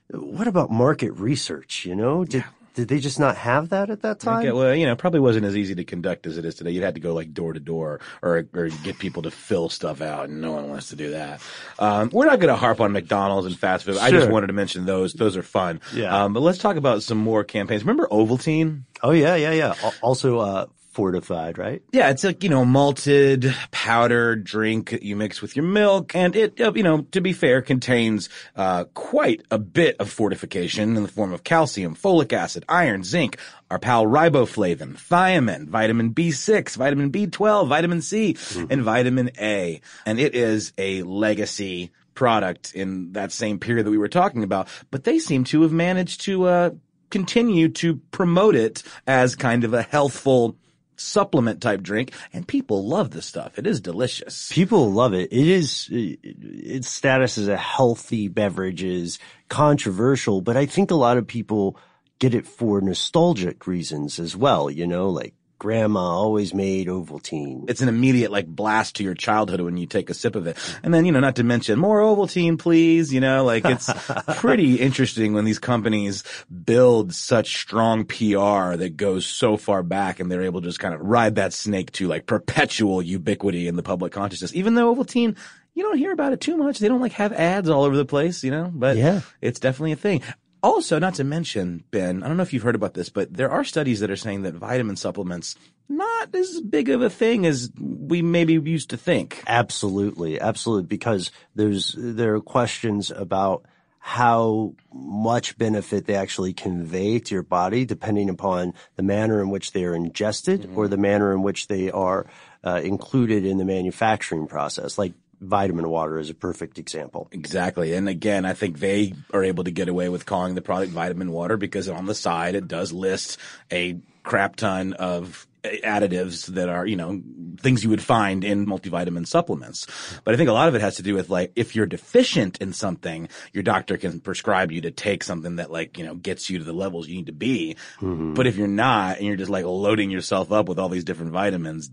what 0.09 0.47
about 0.49 0.71
market 0.71 1.13
research? 1.13 1.85
You 1.85 1.97
know, 1.97 2.25
did 2.25 2.45
did 2.75 2.89
they 2.89 2.99
just 2.99 3.21
not 3.21 3.37
have 3.37 3.69
that 3.71 3.91
at 3.91 4.03
that 4.03 4.21
time? 4.21 4.45
Yeah, 4.45 4.53
well, 4.53 4.75
you 4.75 4.87
know, 4.87 4.93
it 4.93 4.99
probably 4.99 5.21
wasn't 5.21 5.45
as 5.45 5.57
easy 5.57 5.75
to 5.75 5.85
conduct 5.85 6.27
as 6.27 6.39
it 6.39 6.45
is 6.45 6.55
today. 6.55 6.71
You'd 6.71 6.83
had 6.83 6.95
to 6.95 7.01
go 7.01 7.13
like 7.13 7.33
door 7.35 7.53
to 7.53 7.61
door 7.61 8.01
or 8.23 8.47
or 8.55 8.69
get 8.83 8.99
people 8.99 9.23
to 9.23 9.31
fill 9.31 9.69
stuff 9.69 10.01
out, 10.01 10.29
and 10.29 10.41
no 10.41 10.53
one 10.53 10.69
wants 10.69 10.89
to 10.89 10.97
do 10.97 11.11
that. 11.11 11.43
Um, 11.79 12.11
we're 12.13 12.27
not 12.27 12.41
going 12.41 12.53
to 12.53 12.57
harp 12.57 12.81
on 12.81 12.93
McDonald's 12.93 13.47
and 13.47 13.59
fast 13.59 13.85
food. 13.85 13.99
I 13.99 14.11
just 14.11 14.31
wanted 14.31 14.47
to 14.49 14.53
mention 14.53 14.87
those; 14.87 15.13
those 15.13 15.37
are 15.37 15.43
fun. 15.43 15.81
Yeah. 15.95 16.25
Um, 16.25 16.33
but 16.33 16.41
let's 16.41 16.59
talk 16.59 16.77
about 16.77 17.03
some 17.03 17.19
more 17.19 17.45
campaigns. 17.45 17.83
Remember 17.83 18.09
Ovaltine? 18.11 18.83
Oh 19.03 19.11
yeah, 19.11 19.35
yeah, 19.35 19.53
yeah. 19.53 19.75
Also, 20.01 20.39
uh, 20.39 20.67
fortified, 20.93 21.59
right? 21.59 21.83
Yeah, 21.93 22.11
it's 22.11 22.23
like, 22.23 22.43
you 22.45 22.51
know, 22.51 22.65
malted 22.65 23.55
powder 23.71 24.37
drink 24.37 24.99
you 25.03 25.17
mix 25.17 25.41
with 25.41 25.57
your 25.57 25.65
milk. 25.65 26.15
And 26.15 26.37
it, 26.37 26.61
uh, 26.61 26.73
you 26.75 26.83
know, 26.83 27.03
to 27.13 27.21
be 27.21 27.33
fair, 27.33 27.63
contains, 27.63 28.29
uh, 28.57 28.85
quite 28.95 29.43
a 29.51 29.59
bit 29.59 29.97
of 29.99 30.11
fortification 30.11 30.97
in 30.97 31.03
the 31.03 31.09
form 31.09 31.33
of 31.33 31.45
calcium, 31.45 31.97
folic 31.97 32.33
acid, 32.33 32.65
iron, 32.69 33.05
zinc, 33.05 33.39
our 33.71 33.79
pal 33.79 34.05
riboflavin, 34.05 34.95
thiamine, 34.95 35.67
vitamin 35.69 36.13
B6, 36.13 36.77
vitamin 36.77 37.11
B12, 37.11 37.69
vitamin 37.69 38.03
C, 38.03 38.37
and 38.69 38.83
vitamin 38.83 39.31
A. 39.41 39.81
And 40.05 40.21
it 40.21 40.35
is 40.35 40.73
a 40.77 41.03
legacy 41.03 41.91
product 42.15 42.75
in 42.75 43.13
that 43.13 43.33
same 43.33 43.59
period 43.59 43.87
that 43.87 43.91
we 43.91 43.99
were 43.99 44.09
talking 44.09 44.45
about. 44.45 44.69
But 44.91 45.05
they 45.05 45.19
seem 45.19 45.45
to 45.45 45.63
have 45.63 45.73
managed 45.73 46.21
to, 46.23 46.45
uh, 46.45 46.71
continue 47.13 47.69
to 47.69 47.97
promote 48.11 48.57
it 48.57 48.83
as 49.07 49.37
kind 49.37 49.65
of 49.65 49.75
a 49.75 49.83
healthful 49.83 50.57
supplement 51.03 51.61
type 51.61 51.83
drink, 51.83 52.13
and 52.33 52.47
people 52.47 52.87
love 52.87 53.11
this 53.11 53.27
stuff. 53.27 53.59
It 53.59 53.67
is 53.67 53.81
delicious. 53.81 54.51
People 54.53 54.93
love 54.93 55.15
it. 55.15 55.33
It 55.33 55.49
is, 55.49 55.89
its 55.91 56.89
status 56.89 57.39
as 57.39 57.49
a 57.49 57.57
healthy 57.57 58.29
beverage 58.29 58.83
is 58.83 59.19
controversial, 59.49 60.41
but 60.41 60.57
I 60.57 60.67
think 60.67 60.91
a 60.91 60.97
lot 60.97 61.19
of 61.19 61.27
people 61.27 61.77
get 62.19 62.35
it 62.35 62.47
for 62.47 62.81
nostalgic 62.81 63.67
reasons 63.67 64.19
as 64.19 64.37
well. 64.37 64.71
You 64.71 64.87
know, 64.87 65.11
like 65.11 65.35
grandma 65.63 66.01
always 66.01 66.53
made 66.53 66.89
Ovaltine. 66.89 67.71
It's 67.71 67.83
an 67.83 67.89
immediate 67.89 68.33
like 68.33 68.49
blast 68.49 68.97
to 68.97 69.05
your 69.05 69.15
childhood 69.15 69.61
when 69.61 69.77
you 69.77 69.87
take 69.87 70.11
a 70.11 70.15
sip 70.15 70.35
of 70.35 70.49
it. 70.49 70.57
And 70.83 70.93
then, 70.93 71.05
you 71.05 71.13
know, 71.13 71.21
not 71.21 71.37
to 71.37 71.45
mention 71.45 71.79
more 71.79 72.01
Ovaltine, 72.01 72.59
please, 72.59 73.15
you 73.15 73.21
know, 73.21 73.45
like 73.45 73.65
it's 73.65 73.89
pretty 74.39 74.75
interesting 74.81 75.35
when 75.35 75.45
these 75.45 75.61
companies 75.61 76.25
build 76.65 77.15
such 77.15 77.59
strong 77.59 78.05
PR 78.05 78.75
that 78.77 78.95
goes 78.97 79.25
so 79.25 79.57
far 79.57 79.85
back 79.85 80.19
and 80.19 80.33
they're 80.33 80.43
able 80.43 80.61
to 80.63 80.67
just 80.67 80.81
kind 80.81 80.95
of 80.95 81.01
ride 81.01 81.37
that 81.37 81.53
snake 81.53 81.93
to 81.93 82.09
like 82.09 82.27
perpetual 82.27 83.01
ubiquity 83.01 83.69
in 83.69 83.77
the 83.77 83.85
public 83.85 84.13
consciousness. 84.13 84.53
Even 84.57 84.75
though 84.75 84.93
Ovaltine, 84.93 85.37
you 85.75 85.85
don't 85.85 85.97
hear 85.97 86.11
about 86.13 86.33
it 86.33 86.41
too 86.41 86.57
much. 86.57 86.81
They 86.81 86.89
don't 86.89 87.01
like 87.01 87.13
have 87.13 87.33
ads 87.33 87.69
all 87.69 87.85
over 87.85 87.97
the 87.97 88.05
place, 88.05 88.43
you 88.43 88.51
know, 88.51 88.69
but 88.75 88.97
Yeah. 88.97 89.21
it's 89.41 89.61
definitely 89.61 89.93
a 89.93 89.97
thing. 89.97 90.23
Also, 90.63 90.99
not 90.99 91.15
to 91.15 91.25
mention, 91.25 91.83
Ben, 91.91 92.23
I 92.23 92.29
don't 92.29 92.37
know 92.37 92.45
if 92.45 92.53
you've 92.53 92.63
heard 92.63 92.77
about 92.77 92.95
this, 92.95 93.09
but 93.09 93.35
there 93.35 93.51
are 93.51 93.65
studies 93.65 93.99
that 94.01 94.11
are 94.11 94.17
saying 94.17 94.43
that 94.43 94.55
vitamin 94.55 94.97
supplements 94.97 95.57
not 95.89 96.35
as 96.35 96.61
big 96.61 96.89
of 96.89 97.03
a 97.03 97.11
thing 97.11 97.45
as 97.47 97.71
we 97.79 98.23
maybe 98.23 98.55
used 98.55 98.91
to 98.91 98.97
think. 98.97 99.43
Absolutely, 99.47 100.41
absolutely, 100.41 100.87
because 100.87 101.31
there's 101.55 101.95
there 101.99 102.35
are 102.35 102.41
questions 102.41 103.11
about 103.11 103.65
how 104.05 104.75
much 104.93 105.57
benefit 105.59 106.07
they 106.07 106.17
actually 106.17 106.53
convey 106.53 107.21
to 107.21 107.35
your 107.35 107.43
body 107.45 107.85
depending 107.85 108.29
upon 108.29 108.75
the 108.97 109.03
manner 109.03 109.41
in 109.41 109.49
which 109.49 109.71
they 109.71 109.85
are 109.85 109.95
ingested 109.95 110.63
mm-hmm. 110.63 110.77
or 110.77 110.89
the 110.89 110.97
manner 110.97 111.33
in 111.33 111.43
which 111.43 111.69
they 111.69 111.89
are 111.89 112.27
uh, 112.65 112.81
included 112.83 113.45
in 113.45 113.59
the 113.59 113.65
manufacturing 113.65 114.49
process. 114.49 114.99
Like 114.99 115.13
vitamin 115.43 115.89
water 115.89 116.19
is 116.19 116.31
a 116.31 116.35
perfect 116.35 116.79
example. 116.79 117.29
Exactly. 117.33 117.95
And 117.95 118.09
again, 118.09 118.45
I 118.45 118.55
think 118.55 118.79
they 118.79 119.15
are 119.33 119.43
able 119.43 119.65
to 119.65 119.71
get 119.71 119.89
away 119.89 120.09
with 120.09 120.25
calling 120.25 120.55
the 120.55 120.63
product 120.63 120.93
vitamin 120.93 121.33
water 121.33 121.57
because 121.57 121.89
on 121.89 122.07
the 122.07 122.15
side 122.15 122.55
it 122.55 122.69
does 122.69 122.93
list 122.93 123.39
a 123.71 123.99
crap 124.23 124.57
ton 124.57 124.93
of 124.95 125.47
additives 125.65 126.47
that 126.47 126.69
are, 126.69 126.85
you 126.87 126.97
know, 126.97 127.23
things 127.61 127.85
you 127.85 127.91
would 127.91 128.03
find 128.03 128.43
in 128.43 128.67
multivitamin 128.67 129.27
supplements. 129.27 129.87
But 130.25 130.35
I 130.35 130.37
think 130.37 130.49
a 130.49 130.53
lot 130.53 130.69
of 130.69 130.75
it 130.75 130.81
has 130.81 130.97
to 130.97 131.03
do 131.03 131.15
with 131.15 131.31
like, 131.31 131.53
if 131.55 131.77
you're 131.77 131.87
deficient 131.87 132.59
in 132.59 132.73
something, 132.73 133.29
your 133.53 133.63
doctor 133.63 133.97
can 133.97 134.21
prescribe 134.21 134.73
you 134.73 134.81
to 134.81 134.91
take 134.91 135.23
something 135.23 135.57
that 135.57 135.71
like, 135.71 135.99
you 135.99 136.05
know, 136.05 136.15
gets 136.15 136.51
you 136.51 136.59
to 136.59 136.65
the 136.65 136.73
levels 136.73 137.07
you 137.07 137.17
need 137.17 137.27
to 137.27 137.33
be. 137.33 137.77
Mm-hmm. 138.01 138.35
But 138.35 138.47
if 138.47 138.57
you're 138.57 138.67
not 138.67 139.19
and 139.19 139.27
you're 139.27 139.37
just 139.37 139.51
like 139.51 139.65
loading 139.65 140.11
yourself 140.11 140.51
up 140.51 140.69
with 140.69 140.79
all 140.81 140.89
these 140.89 141.05
different 141.05 141.31
vitamins, 141.31 141.91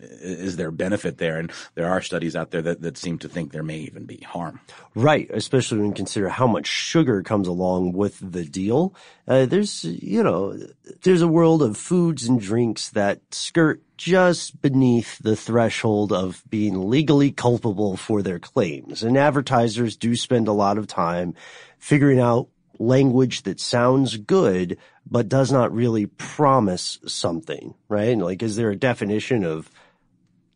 is 0.00 0.56
there 0.56 0.72
benefit 0.72 1.18
there? 1.18 1.38
And 1.38 1.52
there 1.74 1.88
are 1.88 2.02
studies 2.02 2.34
out 2.34 2.50
there 2.50 2.62
that, 2.62 2.82
that 2.82 2.98
seem 2.98 3.18
to 3.18 3.28
think 3.28 3.52
there 3.52 3.62
may 3.62 3.78
even 3.78 4.04
be 4.04 4.18
harm. 4.18 4.60
Right. 4.96 5.30
Especially 5.30 5.78
when 5.78 5.88
you 5.88 5.94
consider 5.94 6.28
how 6.28 6.48
much 6.48 6.66
sugar 6.66 7.22
comes 7.22 7.46
along 7.46 7.92
with 7.92 8.18
the 8.20 8.44
deal. 8.44 8.94
Uh, 9.28 9.46
there's, 9.46 9.84
you 9.84 10.22
know, 10.22 10.58
there's 11.04 11.22
a 11.22 11.28
world 11.28 11.62
of 11.62 11.76
foods 11.76 12.24
and 12.24 12.40
drinks 12.40 12.90
that 12.90 13.11
skirt 13.30 13.82
just 13.96 14.60
beneath 14.60 15.18
the 15.18 15.36
threshold 15.36 16.12
of 16.12 16.42
being 16.48 16.90
legally 16.90 17.30
culpable 17.30 17.96
for 17.96 18.22
their 18.22 18.38
claims. 18.38 19.02
And 19.02 19.16
advertisers 19.16 19.96
do 19.96 20.16
spend 20.16 20.48
a 20.48 20.52
lot 20.52 20.78
of 20.78 20.86
time 20.86 21.34
figuring 21.78 22.18
out 22.18 22.48
language 22.78 23.42
that 23.42 23.60
sounds 23.60 24.16
good, 24.16 24.78
but 25.08 25.28
does 25.28 25.52
not 25.52 25.72
really 25.72 26.06
promise 26.06 26.98
something, 27.06 27.74
right? 27.88 28.18
Like, 28.18 28.42
is 28.42 28.56
there 28.56 28.70
a 28.70 28.76
definition 28.76 29.44
of 29.44 29.70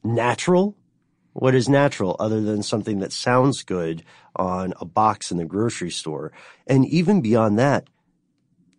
natural? 0.03 0.77
What 1.33 1.55
is 1.55 1.69
natural 1.69 2.17
other 2.19 2.41
than 2.41 2.63
something 2.63 3.01
that 3.01 3.13
sounds 3.13 3.63
good 3.63 4.03
on 4.35 4.73
a 4.81 4.85
box 4.85 5.31
in 5.31 5.37
the 5.37 5.45
grocery 5.45 5.91
store? 5.91 6.33
And 6.67 6.87
even 6.87 7.21
beyond 7.21 7.59
that, 7.59 7.89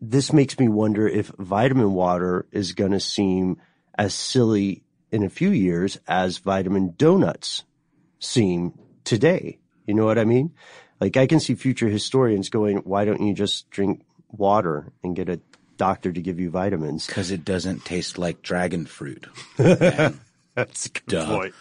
this 0.01 0.33
makes 0.33 0.59
me 0.59 0.67
wonder 0.67 1.07
if 1.07 1.31
vitamin 1.39 1.93
water 1.93 2.47
is 2.51 2.73
going 2.73 2.91
to 2.91 2.99
seem 2.99 3.57
as 3.97 4.13
silly 4.13 4.83
in 5.11 5.23
a 5.23 5.29
few 5.29 5.49
years 5.49 5.99
as 6.07 6.37
vitamin 6.37 6.93
donuts 6.97 7.63
seem 8.19 8.77
today. 9.03 9.59
You 9.85 9.93
know 9.93 10.05
what 10.05 10.19
I 10.19 10.25
mean? 10.25 10.53
Like 10.99 11.17
I 11.17 11.27
can 11.27 11.39
see 11.39 11.55
future 11.55 11.87
historians 11.87 12.49
going, 12.49 12.77
why 12.77 13.05
don't 13.05 13.21
you 13.21 13.33
just 13.33 13.69
drink 13.69 14.05
water 14.29 14.91
and 15.03 15.15
get 15.15 15.29
a 15.29 15.39
doctor 15.77 16.11
to 16.11 16.21
give 16.21 16.39
you 16.39 16.49
vitamins? 16.49 17.07
Because 17.07 17.31
it 17.31 17.45
doesn't 17.45 17.85
taste 17.85 18.17
like 18.17 18.41
dragon 18.41 18.85
fruit. 18.85 19.27
That's 19.57 20.85
a 20.87 20.89
good 20.89 21.05
Duh. 21.07 21.25
point. 21.27 21.55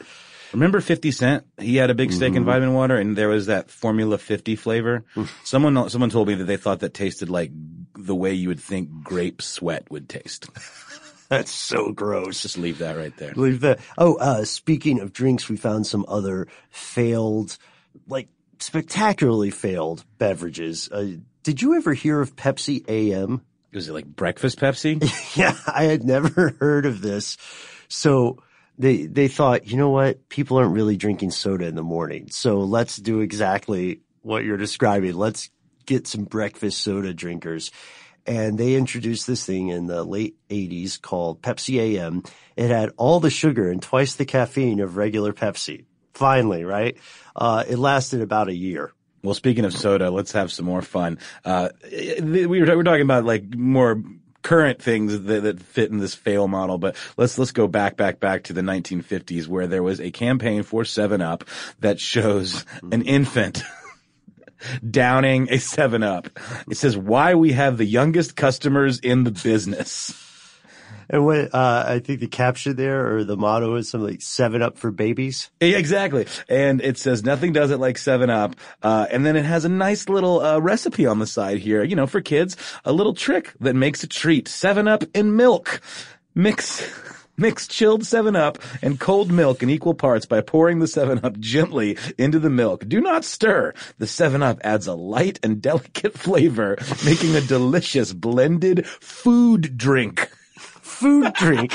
Remember 0.53 0.81
50 0.81 1.11
Cent? 1.11 1.45
He 1.59 1.77
had 1.77 1.91
a 1.91 1.95
big 1.95 2.13
stake 2.13 2.31
mm-hmm. 2.31 2.39
in 2.39 2.45
vitamin 2.45 2.73
water 2.73 2.97
and 2.97 3.17
there 3.17 3.29
was 3.29 3.47
that 3.47 3.71
Formula 3.71 4.17
50 4.17 4.57
flavor. 4.57 5.05
someone, 5.45 5.91
someone 5.91 6.11
told 6.11 6.29
me 6.29 6.35
that 6.35 6.45
they 6.45 6.57
thought 6.57 6.81
that 6.81 6.95
tasted 6.95 7.29
like 7.29 7.51
the 7.95 8.15
way 8.15 8.33
you 8.33 8.49
would 8.49 8.61
think 8.61 8.91
grape 9.03 9.43
sweat 9.43 9.91
would 9.91 10.09
taste. 10.09 10.49
That's 11.29 11.51
so 11.51 11.93
gross. 11.93 12.43
Just 12.43 12.59
leave 12.59 12.79
that 12.79 12.97
right 12.97 13.17
there. 13.17 13.33
Leave 13.35 13.61
that. 13.61 13.81
Oh, 13.99 14.15
uh, 14.17 14.45
speaking 14.45 15.01
of 15.01 15.13
drinks, 15.13 15.49
we 15.49 15.57
found 15.57 15.87
some 15.87 16.05
other 16.09 16.47
failed, 16.71 17.59
like 18.07 18.29
spectacularly 18.61 19.51
failed 19.51 20.05
beverages. 20.19 20.89
Uh, 20.91 21.17
did 21.43 21.63
you 21.63 21.75
ever 21.77 21.95
hear 21.95 22.21
of 22.21 22.37
Pepsi 22.37 22.89
AM? 22.89 23.43
Was 23.73 23.89
it 23.89 23.93
like 23.93 24.07
breakfast 24.07 24.59
Pepsi? 24.59 25.37
yeah, 25.37 25.57
I 25.67 25.85
had 25.85 26.05
never 26.05 26.51
heard 26.61 26.87
of 26.87 27.01
this. 27.01 27.37
So 27.89 28.43
they 28.79 29.07
they 29.07 29.29
thought, 29.29 29.67
you 29.67 29.77
know 29.77 29.91
what? 29.91 30.29
People 30.29 30.59
aren't 30.59 30.75
really 30.75 30.97
drinking 30.97 31.33
soda 31.33 31.67
in 31.67 31.75
the 31.75 31.83
morning. 31.83 32.29
So 32.31 32.61
let's 32.61 32.97
do 32.97 33.21
exactly 33.21 34.01
what 34.23 34.45
you're 34.45 34.57
describing. 34.57 35.15
Let's 35.15 35.51
get 35.87 36.07
some 36.07 36.25
breakfast 36.25 36.79
soda 36.79 37.15
drinkers 37.15 37.71
and 38.27 38.59
they 38.59 38.75
introduced 38.75 39.27
this 39.27 39.45
thing 39.45 39.69
in 39.69 39.87
the 39.87 40.05
late 40.05 40.37
80s 40.51 41.01
called 41.01 41.43
Pepsi 41.43 41.79
AM. 41.79 42.23
It 42.57 42.71
had 42.71 42.91
all 42.97 43.21
the 43.21 43.31
sugar 43.31 43.71
and 43.71 43.83
twice 43.83 44.15
the 44.15 44.25
caffeine 44.25 44.81
of 44.81 44.97
regular 44.97 45.33
Pepsi. 45.33 45.85
Finally, 46.15 46.65
right? 46.65 46.97
Uh, 47.35 47.65
it 47.69 47.79
lasted 47.79 48.23
about 48.23 48.49
a 48.49 48.55
year. 48.55 48.93
Well, 49.23 49.35
speaking 49.35 49.65
of 49.65 49.75
soda, 49.75 50.11
let's 50.11 50.33
have 50.33 50.53
some 50.53 50.67
more 50.67 50.83
fun. 50.83 51.19
Uh, 51.45 51.71
we 52.23 52.47
were, 52.47 52.77
we 52.77 52.85
talking 52.85 53.03
about 53.03 53.25
like 53.25 53.55
more 53.55 54.03
current 54.47 54.81
things 54.81 55.23
that, 55.23 55.43
that, 55.43 55.61
fit 55.61 55.91
in 55.91 55.99
this 55.99 56.15
fail 56.15 56.47
model, 56.47 56.79
but 56.79 56.95
let's 57.17 57.37
let's 57.37 57.51
go 57.51 57.67
back 57.67 57.97
back 57.97 58.21
back 58.21 58.45
to 58.45 58.53
the 58.53 58.61
1950s 58.61 59.49
where 59.49 59.67
there 59.67 59.83
was 59.83 60.01
a 60.01 60.13
campaign 60.13 60.63
for 60.63 60.85
7 60.85 61.21
Up 61.21 61.43
that 61.81 61.99
shows 61.99 62.65
an 62.93 63.03
infant 63.03 63.65
downing 64.89 65.49
a 65.51 65.59
7 65.59 66.03
Up. 66.03 66.29
It 66.71 66.77
says 66.77 66.97
why 66.97 67.35
we 67.35 67.53
have 67.53 67.79
the 67.79 67.85
youngest 67.85 68.37
customers 68.37 68.99
in 68.99 69.25
the 69.25 69.31
business. 69.31 70.23
And 71.09 71.25
what 71.25 71.55
uh, 71.55 71.85
I 71.87 72.01
think 72.01 72.21
the 72.21 72.27
caption 72.27 72.77
there 72.77 73.15
or 73.15 73.25
the 73.25 73.37
motto 73.37 73.77
is 73.77 73.89
something 73.89 74.11
like 74.11 74.23
seven 74.23 74.63
up 74.63 74.77
for 74.77 74.91
babies. 74.91 75.51
Exactly. 75.61 76.27
And 76.49 76.81
it 76.81 76.99
says 76.99 77.25
nothing 77.25 77.53
does 77.53 77.71
it 77.71 77.79
like 77.79 77.99
seven 77.99 78.29
up. 78.29 78.57
Uh, 78.83 79.07
and 79.11 79.25
then 79.25 79.37
it 79.37 79.45
has 79.45 79.65
a 79.65 79.69
nice 79.69 80.09
little 80.09 80.41
uh, 80.41 80.59
recipe 80.59 81.07
on 81.07 81.19
the 81.19 81.27
side 81.27 81.59
here, 81.59 81.85
you 81.85 81.95
know, 81.95 82.07
for 82.07 82.21
kids, 82.21 82.57
a 82.85 82.93
little 82.93 83.15
trick 83.15 83.53
that 83.61 83.75
makes 83.75 84.03
a 84.03 84.09
treat. 84.09 84.49
Seven 84.49 84.89
up 84.89 85.05
in 85.15 85.37
milk. 85.37 85.81
Mix 86.35 86.85
Mix 87.37 87.69
chilled 87.69 88.03
7-Up 88.03 88.59
and 88.83 88.99
cold 88.99 89.31
milk 89.31 89.63
in 89.63 89.71
equal 89.71 89.95
parts 89.95 90.25
by 90.27 90.41
pouring 90.41 90.79
the 90.79 90.87
7-Up 90.87 91.39
gently 91.39 91.99
into 92.17 92.39
the 92.39 92.51
milk. 92.51 92.89
Do 92.89 93.01
not 93.01 93.25
stir. 93.25 93.75
The 93.99 94.07
7-Up 94.07 94.61
adds 94.65 94.87
a 94.87 94.95
light 94.95 95.39
and 95.43 95.61
delicate 95.61 96.19
flavor, 96.19 96.79
making 97.05 97.37
a 97.37 97.41
delicious 97.41 98.13
blended 98.13 98.87
food 98.87 99.77
drink. 99.77 100.31
Food 100.57 101.33
drink? 101.35 101.75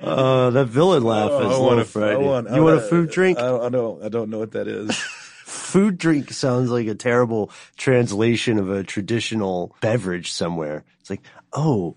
Uh, 0.00 0.50
that 0.50 0.66
villain 0.66 1.02
laugh 1.02 1.30
oh, 1.32 1.50
is 1.50 1.56
I 1.56 1.60
want 1.60 1.80
a, 1.80 1.84
Friday. 1.84 2.16
Want, 2.16 2.50
you 2.50 2.62
want 2.62 2.76
a 2.78 2.82
food 2.82 3.10
drink? 3.10 3.38
I 3.38 3.42
don't, 3.42 3.64
I 3.64 3.68
don't, 3.68 4.04
I 4.04 4.08
don't 4.08 4.30
know 4.30 4.38
what 4.38 4.52
that 4.52 4.68
is. 4.68 4.96
food 5.48 5.98
drink 5.98 6.30
sounds 6.30 6.70
like 6.70 6.86
a 6.86 6.94
terrible 6.94 7.50
translation 7.76 8.58
of 8.58 8.70
a 8.70 8.84
traditional 8.84 9.74
beverage 9.80 10.30
somewhere. 10.30 10.84
It's 11.00 11.10
like, 11.10 11.22
oh, 11.52 11.96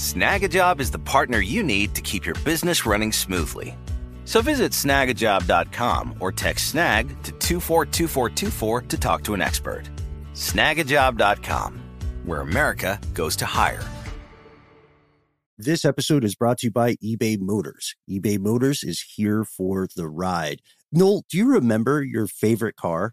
Snagajob 0.00 0.80
is 0.80 0.90
the 0.90 0.98
partner 0.98 1.40
you 1.40 1.62
need 1.62 1.94
to 1.94 2.00
keep 2.00 2.24
your 2.24 2.34
business 2.36 2.86
running 2.86 3.12
smoothly. 3.12 3.76
So 4.24 4.40
visit 4.40 4.72
snagajob.com 4.72 6.14
or 6.20 6.32
text 6.32 6.70
snag 6.70 7.08
to 7.22 7.32
242424 7.32 8.80
to 8.80 8.96
talk 8.96 9.22
to 9.24 9.34
an 9.34 9.42
expert. 9.42 9.90
Snagajob.com, 10.32 11.82
where 12.24 12.40
America 12.40 12.98
goes 13.12 13.36
to 13.36 13.44
hire. 13.44 13.84
This 15.58 15.84
episode 15.84 16.24
is 16.24 16.34
brought 16.34 16.56
to 16.60 16.68
you 16.68 16.70
by 16.70 16.94
eBay 17.04 17.38
Motors. 17.38 17.94
eBay 18.08 18.38
Motors 18.38 18.82
is 18.82 19.02
here 19.02 19.44
for 19.44 19.86
the 19.94 20.08
ride. 20.08 20.62
Noel, 20.90 21.24
do 21.28 21.36
you 21.36 21.46
remember 21.46 22.02
your 22.02 22.26
favorite 22.26 22.76
car? 22.76 23.12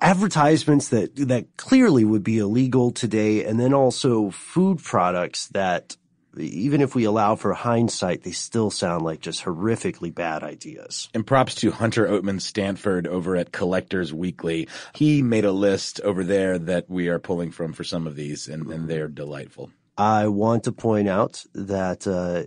advertisements 0.00 0.88
that 0.88 1.14
that 1.16 1.56
clearly 1.56 2.04
would 2.04 2.24
be 2.24 2.38
illegal 2.38 2.90
today 2.90 3.44
and 3.44 3.58
then 3.58 3.72
also 3.72 4.30
food 4.30 4.82
products 4.82 5.48
that 5.48 5.96
even 6.36 6.80
if 6.80 6.94
we 6.94 7.04
allow 7.04 7.36
for 7.36 7.52
hindsight 7.52 8.22
they 8.22 8.32
still 8.32 8.70
sound 8.70 9.04
like 9.04 9.20
just 9.20 9.44
horrifically 9.44 10.12
bad 10.14 10.42
ideas. 10.42 11.08
And 11.14 11.26
props 11.26 11.54
to 11.56 11.70
Hunter 11.70 12.06
Oatman 12.06 12.40
Stanford 12.40 13.06
over 13.06 13.36
at 13.36 13.52
Collectors 13.52 14.12
Weekly. 14.12 14.68
He 14.94 15.22
made 15.22 15.44
a 15.44 15.52
list 15.52 16.00
over 16.00 16.24
there 16.24 16.58
that 16.58 16.88
we 16.88 17.08
are 17.08 17.18
pulling 17.18 17.50
from 17.50 17.72
for 17.72 17.84
some 17.84 18.06
of 18.06 18.16
these, 18.16 18.48
and, 18.48 18.66
and 18.70 18.88
they're 18.88 19.08
delightful. 19.08 19.70
I 19.96 20.26
want 20.26 20.64
to 20.64 20.72
point 20.72 21.08
out 21.08 21.44
that 21.54 22.06
uh, 22.06 22.44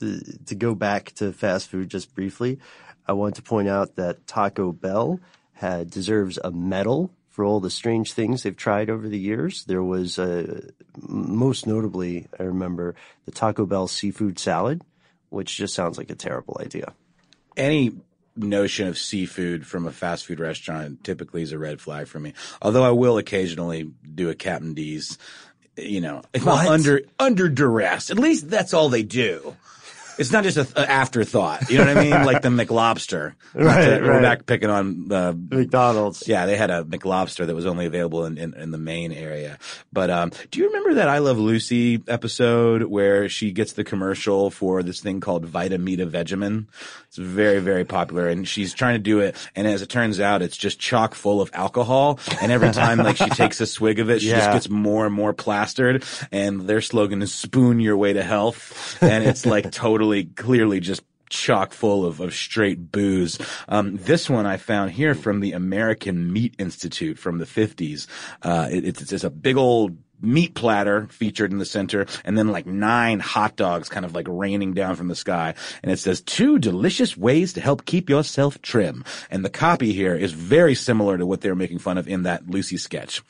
to 0.46 0.54
go 0.54 0.74
back 0.74 1.12
to 1.16 1.32
fast 1.32 1.68
food 1.68 1.90
just 1.90 2.14
briefly, 2.14 2.58
I 3.06 3.12
want 3.12 3.36
to 3.36 3.42
point 3.42 3.68
out 3.68 3.96
that 3.96 4.26
Taco 4.26 4.72
Bell 4.72 5.18
had 5.60 5.90
deserves 5.90 6.38
a 6.42 6.50
medal 6.50 7.10
for 7.28 7.44
all 7.44 7.60
the 7.60 7.70
strange 7.70 8.14
things 8.14 8.42
they've 8.42 8.56
tried 8.56 8.88
over 8.88 9.06
the 9.08 9.18
years. 9.18 9.64
There 9.64 9.82
was, 9.82 10.18
uh, 10.18 10.68
most 10.98 11.66
notably, 11.66 12.26
I 12.38 12.44
remember 12.44 12.94
the 13.26 13.30
Taco 13.30 13.66
Bell 13.66 13.86
seafood 13.86 14.38
salad, 14.38 14.82
which 15.28 15.56
just 15.56 15.74
sounds 15.74 15.98
like 15.98 16.08
a 16.08 16.14
terrible 16.14 16.56
idea. 16.60 16.94
Any 17.58 17.92
notion 18.36 18.88
of 18.88 18.96
seafood 18.96 19.66
from 19.66 19.86
a 19.86 19.92
fast 19.92 20.24
food 20.24 20.40
restaurant 20.40 21.04
typically 21.04 21.42
is 21.42 21.52
a 21.52 21.58
red 21.58 21.78
flag 21.78 22.08
for 22.08 22.18
me. 22.18 22.32
Although 22.62 22.84
I 22.84 22.92
will 22.92 23.18
occasionally 23.18 23.90
do 24.14 24.30
a 24.30 24.34
Captain 24.34 24.72
D's, 24.72 25.18
you 25.76 26.00
know, 26.00 26.22
under 26.46 27.02
under 27.18 27.48
duress. 27.50 28.10
At 28.10 28.18
least 28.18 28.48
that's 28.48 28.72
all 28.72 28.88
they 28.88 29.02
do. 29.02 29.56
It's 30.20 30.30
not 30.30 30.44
just 30.44 30.56
an 30.58 30.66
afterthought. 30.84 31.70
You 31.70 31.78
know 31.78 31.86
what 31.86 31.96
I 31.96 32.02
mean? 32.02 32.10
like 32.26 32.42
the 32.42 32.48
McLobster. 32.50 33.34
Right, 33.52 33.84
to- 33.84 34.00
We're 34.00 34.12
right. 34.12 34.22
back 34.22 34.46
picking 34.46 34.70
on 34.70 35.10
uh, 35.10 35.32
McDonald's. 35.36 36.28
Yeah, 36.28 36.46
they 36.46 36.56
had 36.56 36.70
a 36.70 36.84
McLobster 36.84 37.46
that 37.46 37.54
was 37.54 37.66
only 37.66 37.86
available 37.86 38.24
in, 38.24 38.38
in, 38.38 38.54
in 38.54 38.70
the 38.70 38.78
Maine 38.78 39.12
area. 39.12 39.58
But 39.92 40.08
um, 40.10 40.30
do 40.52 40.60
you 40.60 40.66
remember 40.66 40.94
that 40.94 41.08
I 41.08 41.18
Love 41.18 41.38
Lucy 41.38 42.00
episode 42.06 42.84
where 42.84 43.28
she 43.28 43.50
gets 43.50 43.72
the 43.72 43.82
commercial 43.82 44.50
for 44.50 44.82
this 44.84 45.00
thing 45.00 45.20
called 45.20 45.46
Vitameatavegamin? 45.46 46.68
It's 47.08 47.16
very, 47.16 47.58
very 47.58 47.84
popular, 47.84 48.28
and 48.28 48.46
she's 48.46 48.72
trying 48.72 48.94
to 48.94 49.00
do 49.02 49.18
it. 49.18 49.34
And 49.56 49.66
as 49.66 49.82
it 49.82 49.88
turns 49.88 50.20
out, 50.20 50.42
it's 50.42 50.56
just 50.56 50.78
chock 50.78 51.14
full 51.14 51.40
of 51.40 51.50
alcohol. 51.52 52.20
And 52.40 52.52
every 52.52 52.70
time 52.70 52.98
like 52.98 53.16
she 53.16 53.28
takes 53.30 53.60
a 53.60 53.66
swig 53.66 53.98
of 53.98 54.10
it, 54.10 54.20
she 54.20 54.28
just 54.28 54.52
gets 54.52 54.68
more 54.68 55.06
and 55.06 55.14
more 55.14 55.32
plastered. 55.32 56.04
And 56.30 56.60
their 56.68 56.80
slogan 56.80 57.20
is 57.22 57.34
"Spoon 57.34 57.80
your 57.80 57.96
way 57.96 58.12
to 58.12 58.22
health," 58.22 58.96
and 59.02 59.24
it's 59.24 59.44
like 59.44 59.72
totally, 59.72 60.09
clearly 60.36 60.80
just 60.80 61.02
chock 61.30 61.72
full 61.72 62.04
of, 62.04 62.20
of 62.20 62.34
straight 62.34 62.92
booze. 62.92 63.38
Um, 63.68 63.96
this 63.96 64.28
one 64.28 64.46
I 64.46 64.56
found 64.58 64.90
here 64.90 65.14
from 65.14 65.40
the 65.40 65.52
American 65.52 66.32
Meat 66.32 66.54
Institute 66.58 67.18
from 67.18 67.38
the 67.38 67.46
50s. 67.46 68.06
Uh, 68.42 68.68
it, 68.70 68.84
it's, 68.84 69.12
it's 69.12 69.24
a 69.24 69.30
big 69.30 69.56
old 69.56 69.96
meat 70.22 70.54
platter 70.54 71.06
featured 71.06 71.50
in 71.50 71.58
the 71.58 71.64
center 71.64 72.04
and 72.24 72.36
then 72.36 72.48
like 72.48 72.66
nine 72.66 73.20
hot 73.20 73.56
dogs 73.56 73.88
kind 73.88 74.04
of 74.04 74.14
like 74.14 74.26
raining 74.28 74.74
down 74.74 74.94
from 74.94 75.08
the 75.08 75.14
sky. 75.14 75.54
And 75.82 75.90
it 75.90 75.98
says 75.98 76.20
two 76.20 76.58
delicious 76.58 77.16
ways 77.16 77.54
to 77.54 77.60
help 77.60 77.86
keep 77.86 78.10
yourself 78.10 78.60
trim. 78.60 79.04
And 79.30 79.44
the 79.44 79.50
copy 79.50 79.92
here 79.92 80.14
is 80.14 80.32
very 80.32 80.74
similar 80.74 81.16
to 81.16 81.24
what 81.24 81.40
they 81.40 81.48
were 81.48 81.56
making 81.56 81.78
fun 81.78 81.96
of 81.96 82.06
in 82.06 82.24
that 82.24 82.50
Lucy 82.50 82.76
sketch. 82.76 83.22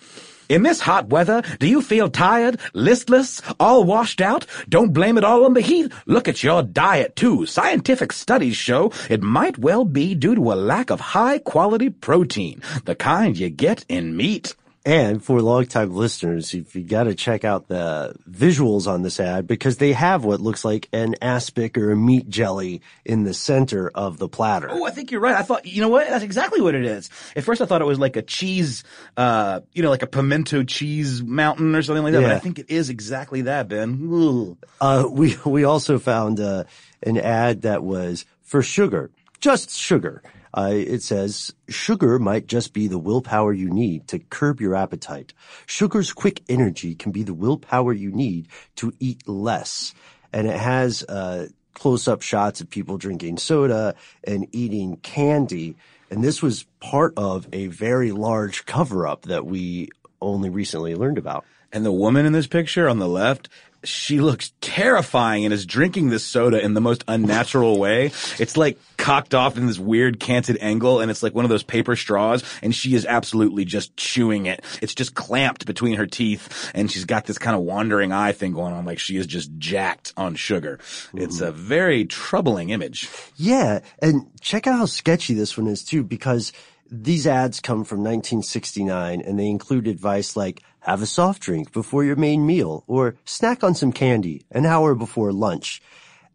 In 0.51 0.65
this 0.65 0.81
hot 0.81 1.11
weather, 1.11 1.45
do 1.61 1.69
you 1.69 1.81
feel 1.81 2.11
tired, 2.11 2.59
listless, 2.75 3.41
all 3.61 3.85
washed 3.85 4.21
out? 4.21 4.47
Don't 4.69 4.93
blame 4.93 5.17
it 5.17 5.23
all 5.23 5.45
on 5.45 5.55
the 5.55 5.61
heat. 5.61 5.93
Look 6.07 6.27
at 6.27 6.43
your 6.43 6.65
diet 6.65 7.15
too. 7.15 7.47
Scientific 7.47 8.13
studies 8.13 8.57
show 8.57 8.91
it 9.09 9.23
might 9.23 9.59
well 9.59 9.85
be 9.85 10.17
due 10.17 10.35
to 10.35 10.51
a 10.51 10.59
lack 10.59 10.91
of 10.91 10.99
high 10.99 11.39
quality 11.39 11.89
protein, 11.89 12.63
the 12.85 12.97
kind 12.97 13.39
you 13.39 13.49
get 13.49 13.85
in 13.89 14.17
meat. 14.17 14.57
And 14.87 15.23
for 15.23 15.43
longtime 15.43 15.95
listeners, 15.95 16.55
if 16.55 16.75
you 16.75 16.83
got 16.83 17.05
to 17.05 17.15
check 17.15 17.45
out 17.45 17.69
the 17.69 18.15
visuals 18.29 18.87
on 18.87 19.03
this 19.03 19.21
ad 19.21 19.47
because 19.47 19.77
they 19.77 19.93
have 19.93 20.25
what 20.25 20.41
looks 20.41 20.65
like 20.65 20.89
an 20.91 21.17
aspic 21.21 21.77
or 21.77 21.91
a 21.91 21.97
meat 21.97 22.31
jelly 22.31 22.81
in 23.05 23.25
the 23.25 23.35
center 23.35 23.91
of 23.95 24.17
the 24.17 24.27
platter. 24.27 24.69
Oh, 24.71 24.87
I 24.87 24.91
think 24.91 25.11
you're 25.11 25.21
right. 25.21 25.35
I 25.35 25.43
thought, 25.43 25.67
you 25.67 25.83
know 25.83 25.91
what? 25.91 26.09
That's 26.09 26.25
exactly 26.25 26.63
what 26.63 26.75
it 26.75 26.87
is. 26.87 27.11
At 27.37 27.45
first 27.45 27.61
I 27.61 27.67
thought 27.67 27.83
it 27.83 27.87
was 27.87 27.99
like 27.99 28.17
a 28.17 28.23
cheese, 28.23 28.83
uh, 29.19 29.61
you 29.75 29.83
know, 29.83 29.91
like 29.91 30.03
a 30.03 30.07
pimento 30.07 30.63
cheese 30.63 31.23
mountain 31.23 31.75
or 31.75 31.83
something 31.83 32.03
like 32.03 32.15
that, 32.15 32.23
but 32.23 32.33
I 32.33 32.39
think 32.39 32.59
it 32.59 32.71
is 32.71 32.89
exactly 32.89 33.43
that, 33.43 33.69
Ben. 33.69 34.57
Uh, 34.81 35.07
we 35.11 35.37
we 35.45 35.65
also 35.65 35.99
found 35.99 36.41
uh, 36.41 36.65
an 37.03 37.19
ad 37.19 37.63
that 37.63 37.83
was 37.83 38.25
for 38.43 38.63
sugar, 38.63 39.11
just 39.41 39.73
sugar. 39.73 40.23
Uh, 40.53 40.73
it 40.73 41.03
says 41.03 41.55
sugar 41.69 42.19
might 42.19 42.47
just 42.47 42.73
be 42.73 42.89
the 42.89 42.99
willpower 42.99 43.53
you 43.53 43.71
need 43.71 44.09
to 44.09 44.19
curb 44.19 44.61
your 44.61 44.75
appetite. 44.75 45.33
Sugar's 45.67 46.13
quick 46.13 46.43
energy 46.49 46.95
can 46.95 47.13
be 47.13 47.23
the 47.23 47.35
willpower 47.35 47.93
you 47.93 48.11
need 48.11 48.49
to 48.77 48.93
eat 48.99 49.29
less, 49.29 49.95
and 50.33 50.47
it 50.47 50.59
has 50.59 51.05
uh, 51.05 51.49
close-up 51.75 52.23
shots 52.23 52.61
of 52.61 52.69
people 52.69 52.99
drinking 52.99 53.39
soda 53.39 53.95
and 54.25 54.47
eating 54.53 54.97
candy. 54.97 55.77
And 56.11 56.25
this 56.25 56.43
was 56.43 56.65
part 56.81 57.15
of 57.17 57.47
a 57.53 57.69
very 57.69 58.11
large 58.11 58.67
cover-up 58.67 59.23
that 59.23 59.47
we 59.47 59.91
only 60.21 60.51
recently 60.51 60.97
learned 60.97 61.19
about. 61.19 61.45
And 61.73 61.87
the 61.87 61.93
woman 61.93 62.27
in 62.27 62.33
this 62.33 62.49
picture 62.49 62.89
on 62.89 62.99
the 62.99 63.09
left, 63.09 63.49
she 63.85 64.21
looks 64.21 64.53
terrifying 64.61 65.45
and 65.45 65.55
is 65.55 65.67
drinking 65.67 66.11
this 66.11 66.25
soda 66.25 66.63
in 66.63 66.75
the 66.75 66.81
most 66.81 67.05
unnatural 67.09 67.79
way. 67.79 68.07
It's 68.39 68.57
like 68.57 68.79
cocked 68.97 69.35
off 69.35 69.57
in 69.57 69.67
this 69.67 69.79
weird 69.79 70.21
canted 70.21 70.59
angle 70.61 71.01
and 71.01 71.11
it's 71.11 71.23
like 71.23 71.35
one 71.35 71.45
of 71.45 71.49
those 71.49 71.63
paper 71.63 71.97
straws 71.97 72.45
and 72.63 72.75
she 72.75 72.95
is 72.95 73.07
absolutely 73.07 73.65
just 73.65 73.97
chewing 73.97 74.47
it. 74.47 74.63
It's 74.83 74.95
just 74.95 75.15
clamped 75.15 75.67
between 75.67 75.97
her 75.97 76.07
teeth 76.07 76.71
and 76.75 76.91
she's 76.91 77.05
got 77.07 77.25
this 77.25 77.39
kind 77.39 77.57
of 77.57 77.63
wandering 77.63 78.13
eye 78.13 78.33
thing 78.33 78.53
going 78.53 78.75
on 78.75 78.85
like 78.85 78.99
she 78.99 79.17
is 79.17 79.27
just 79.27 79.51
jacked 79.59 80.13
on 80.17 80.35
sugar. 80.35 80.79
It's 81.15 81.41
a 81.41 81.51
mm-hmm. 81.51 81.61
very 81.61 82.05
troubling 82.05 82.71
image. 82.71 83.09
Yeah, 83.37 83.81
and 84.03 84.27
check 84.41 84.67
out 84.67 84.79
how 84.79 84.87
sketchy 84.87 85.35
this 85.35 85.57
one 85.57 85.67
is 85.67 85.85
too, 85.85 86.03
because 86.03 86.53
these 86.91 87.27
ads 87.27 87.61
come 87.61 87.85
from 87.85 87.99
1969 88.01 89.21
and 89.21 89.39
they 89.39 89.49
include 89.49 89.87
advice 89.87 90.37
like 90.37 90.63
have 90.81 91.03
a 91.03 91.07
soft 91.07 91.41
drink 91.43 91.73
before 91.73 92.05
your 92.05 92.17
main 92.17 92.45
meal 92.47 92.85
or 92.87 93.17
snack 93.25 93.63
on 93.63 93.75
some 93.75 93.93
candy 93.93 94.45
an 94.51 94.67
hour 94.67 94.95
before 94.95 95.33
lunch. 95.33 95.81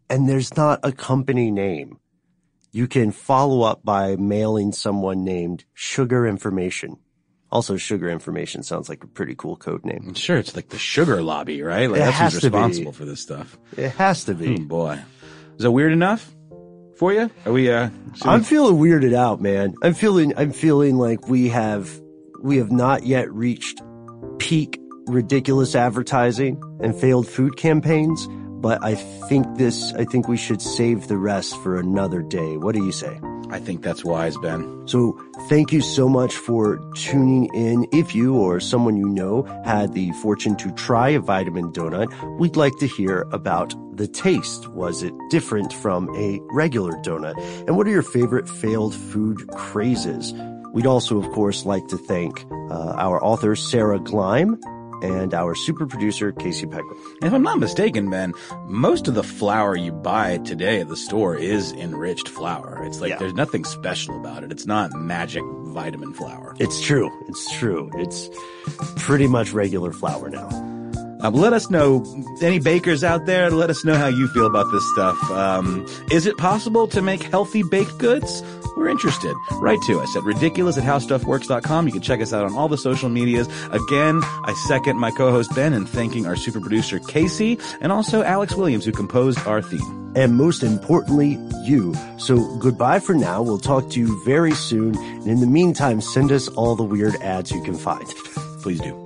And 0.08 0.28
there's 0.28 0.56
not 0.56 0.80
a 0.82 0.92
company 0.92 1.50
name. 1.50 1.98
You 2.72 2.86
can 2.86 3.10
follow 3.10 3.62
up 3.62 3.84
by 3.84 4.16
mailing 4.16 4.72
someone 4.72 5.24
named 5.24 5.64
Sugar 5.74 6.26
Information. 6.26 6.98
Also, 7.50 7.76
Sugar 7.76 8.08
Information 8.08 8.62
sounds 8.62 8.88
like 8.88 9.02
a 9.02 9.06
pretty 9.06 9.34
cool 9.34 9.56
code 9.56 9.84
name. 9.84 10.04
I'm 10.08 10.14
Sure, 10.14 10.36
it's 10.36 10.54
like 10.54 10.68
the 10.68 10.78
sugar 10.78 11.22
lobby, 11.22 11.62
right? 11.62 11.90
Like 11.90 12.00
It 12.00 12.04
that's 12.04 12.34
who's 12.34 12.42
to 12.42 12.50
be. 12.50 12.56
responsible 12.56 12.92
for 12.92 13.04
this 13.04 13.20
stuff. 13.20 13.56
It 13.76 13.90
has 13.92 14.24
to 14.24 14.34
be. 14.34 14.56
Oh 14.60 14.64
boy. 14.64 15.00
Is 15.56 15.62
that 15.62 15.70
weird 15.70 15.92
enough 15.92 16.34
for 16.96 17.12
you? 17.12 17.30
Are 17.44 17.52
we, 17.52 17.70
uh, 17.70 17.90
I'm 18.22 18.40
we- 18.40 18.44
feeling 18.44 18.76
weirded 18.76 19.14
out, 19.14 19.40
man. 19.40 19.74
I'm 19.82 19.94
feeling 19.94 20.32
I'm 20.36 20.52
feeling 20.52 20.96
like 20.96 21.28
we 21.28 21.48
have 21.48 21.90
we 22.42 22.58
have 22.58 22.70
not 22.70 23.04
yet 23.04 23.30
reached 23.32 23.80
peak 24.38 24.80
ridiculous 25.06 25.74
advertising 25.74 26.60
and 26.80 26.94
failed 26.98 27.28
food 27.28 27.56
campaigns, 27.56 28.26
but 28.60 28.82
I 28.84 28.94
think 28.94 29.56
this 29.56 29.92
I 29.94 30.04
think 30.04 30.28
we 30.28 30.36
should 30.36 30.60
save 30.60 31.08
the 31.08 31.16
rest 31.16 31.56
for 31.62 31.76
another 31.78 32.22
day. 32.22 32.56
What 32.56 32.74
do 32.74 32.84
you 32.84 32.92
say? 32.92 33.18
I 33.50 33.60
think 33.60 33.82
that's 33.82 34.04
wise, 34.04 34.36
Ben. 34.38 34.88
So 34.88 35.18
thank 35.48 35.72
you 35.72 35.80
so 35.80 36.08
much 36.08 36.34
for 36.34 36.78
tuning 36.94 37.48
in. 37.54 37.86
If 37.92 38.14
you 38.14 38.36
or 38.36 38.60
someone 38.60 38.96
you 38.96 39.08
know 39.08 39.42
had 39.64 39.92
the 39.92 40.12
fortune 40.12 40.56
to 40.56 40.72
try 40.72 41.10
a 41.10 41.20
vitamin 41.20 41.72
donut, 41.72 42.38
we'd 42.38 42.56
like 42.56 42.76
to 42.80 42.86
hear 42.86 43.26
about 43.32 43.74
the 43.96 44.08
taste. 44.08 44.68
Was 44.68 45.02
it 45.02 45.14
different 45.30 45.72
from 45.72 46.14
a 46.16 46.40
regular 46.50 46.92
donut? 47.02 47.36
And 47.66 47.76
what 47.76 47.86
are 47.86 47.90
your 47.90 48.02
favorite 48.02 48.48
failed 48.48 48.94
food 48.94 49.48
crazes? 49.52 50.34
We'd 50.72 50.86
also, 50.86 51.16
of 51.16 51.30
course, 51.32 51.64
like 51.64 51.86
to 51.88 51.96
thank 51.96 52.44
uh, 52.70 52.94
our 52.96 53.22
author, 53.24 53.56
Sarah 53.56 53.98
Gleim, 53.98 54.60
and 55.08 55.32
our 55.34 55.54
super 55.54 55.86
producer, 55.86 56.32
Casey. 56.32 56.66
And 56.66 56.82
if 57.22 57.32
I'm 57.32 57.42
not 57.42 57.58
mistaken, 57.58 58.10
Ben, 58.10 58.32
most 58.66 59.08
of 59.08 59.14
the 59.14 59.22
flour 59.22 59.76
you 59.76 59.92
buy 59.92 60.38
today 60.38 60.80
at 60.80 60.88
the 60.88 60.96
store 60.96 61.36
is 61.36 61.72
enriched 61.72 62.28
flour. 62.28 62.82
It's 62.84 63.00
like 63.00 63.10
Yeah. 63.10 63.18
there's 63.18 63.34
nothing 63.34 63.64
special 63.64 64.16
about 64.18 64.42
it. 64.44 64.50
It's 64.52 64.66
not 64.66 64.92
magic 64.94 65.42
vitamin 65.64 66.12
flour. 66.12 66.54
It's 66.58 66.80
true. 66.80 67.10
It's 67.28 67.50
true. 67.56 67.90
It's 67.94 68.28
pretty 68.96 69.26
much 69.26 69.52
regular 69.52 69.92
flour 69.92 70.28
now. 70.30 70.48
Um, 71.22 71.32
let 71.32 71.54
us 71.54 71.70
know, 71.70 72.04
any 72.42 72.58
bakers 72.58 73.02
out 73.02 73.24
there, 73.24 73.50
let 73.50 73.70
us 73.70 73.84
know 73.86 73.94
how 73.94 74.06
you 74.08 74.28
feel 74.28 74.46
about 74.46 74.70
this 74.70 74.84
stuff. 74.92 75.30
Um, 75.30 75.86
is 76.10 76.26
it 76.26 76.36
possible 76.36 76.86
to 76.88 77.00
make 77.00 77.22
healthy 77.22 77.62
baked 77.62 77.96
goods? 77.98 78.42
We're 78.76 78.88
interested. 78.88 79.34
Write 79.52 79.80
to 79.86 80.00
us 80.00 80.14
at 80.16 80.22
ridiculous 80.22 80.76
at 80.76 80.84
howstuffworks.com. 80.84 81.86
You 81.86 81.92
can 81.92 82.02
check 82.02 82.20
us 82.20 82.32
out 82.32 82.44
on 82.44 82.54
all 82.54 82.68
the 82.68 82.76
social 82.78 83.08
medias. 83.08 83.48
Again, 83.70 84.20
I 84.22 84.54
second 84.68 84.98
my 84.98 85.10
co-host 85.10 85.54
Ben 85.54 85.72
in 85.72 85.86
thanking 85.86 86.26
our 86.26 86.36
super 86.36 86.60
producer 86.60 86.98
Casey 87.00 87.58
and 87.80 87.90
also 87.90 88.22
Alex 88.22 88.54
Williams 88.54 88.84
who 88.84 88.92
composed 88.92 89.38
our 89.46 89.62
theme. 89.62 90.12
and 90.16 90.34
most 90.36 90.62
importantly, 90.62 91.38
you. 91.64 91.94
So 92.16 92.56
goodbye 92.56 93.00
for 93.00 93.14
now. 93.14 93.42
We'll 93.42 93.58
talk 93.58 93.90
to 93.90 94.00
you 94.00 94.24
very 94.24 94.52
soon. 94.52 94.96
And 94.96 95.26
in 95.26 95.40
the 95.40 95.46
meantime, 95.46 96.00
send 96.00 96.32
us 96.32 96.48
all 96.48 96.74
the 96.74 96.84
weird 96.84 97.16
ads 97.16 97.50
you 97.52 97.62
can 97.62 97.74
find. 97.76 98.06
Please 98.62 98.80
do. 98.80 99.05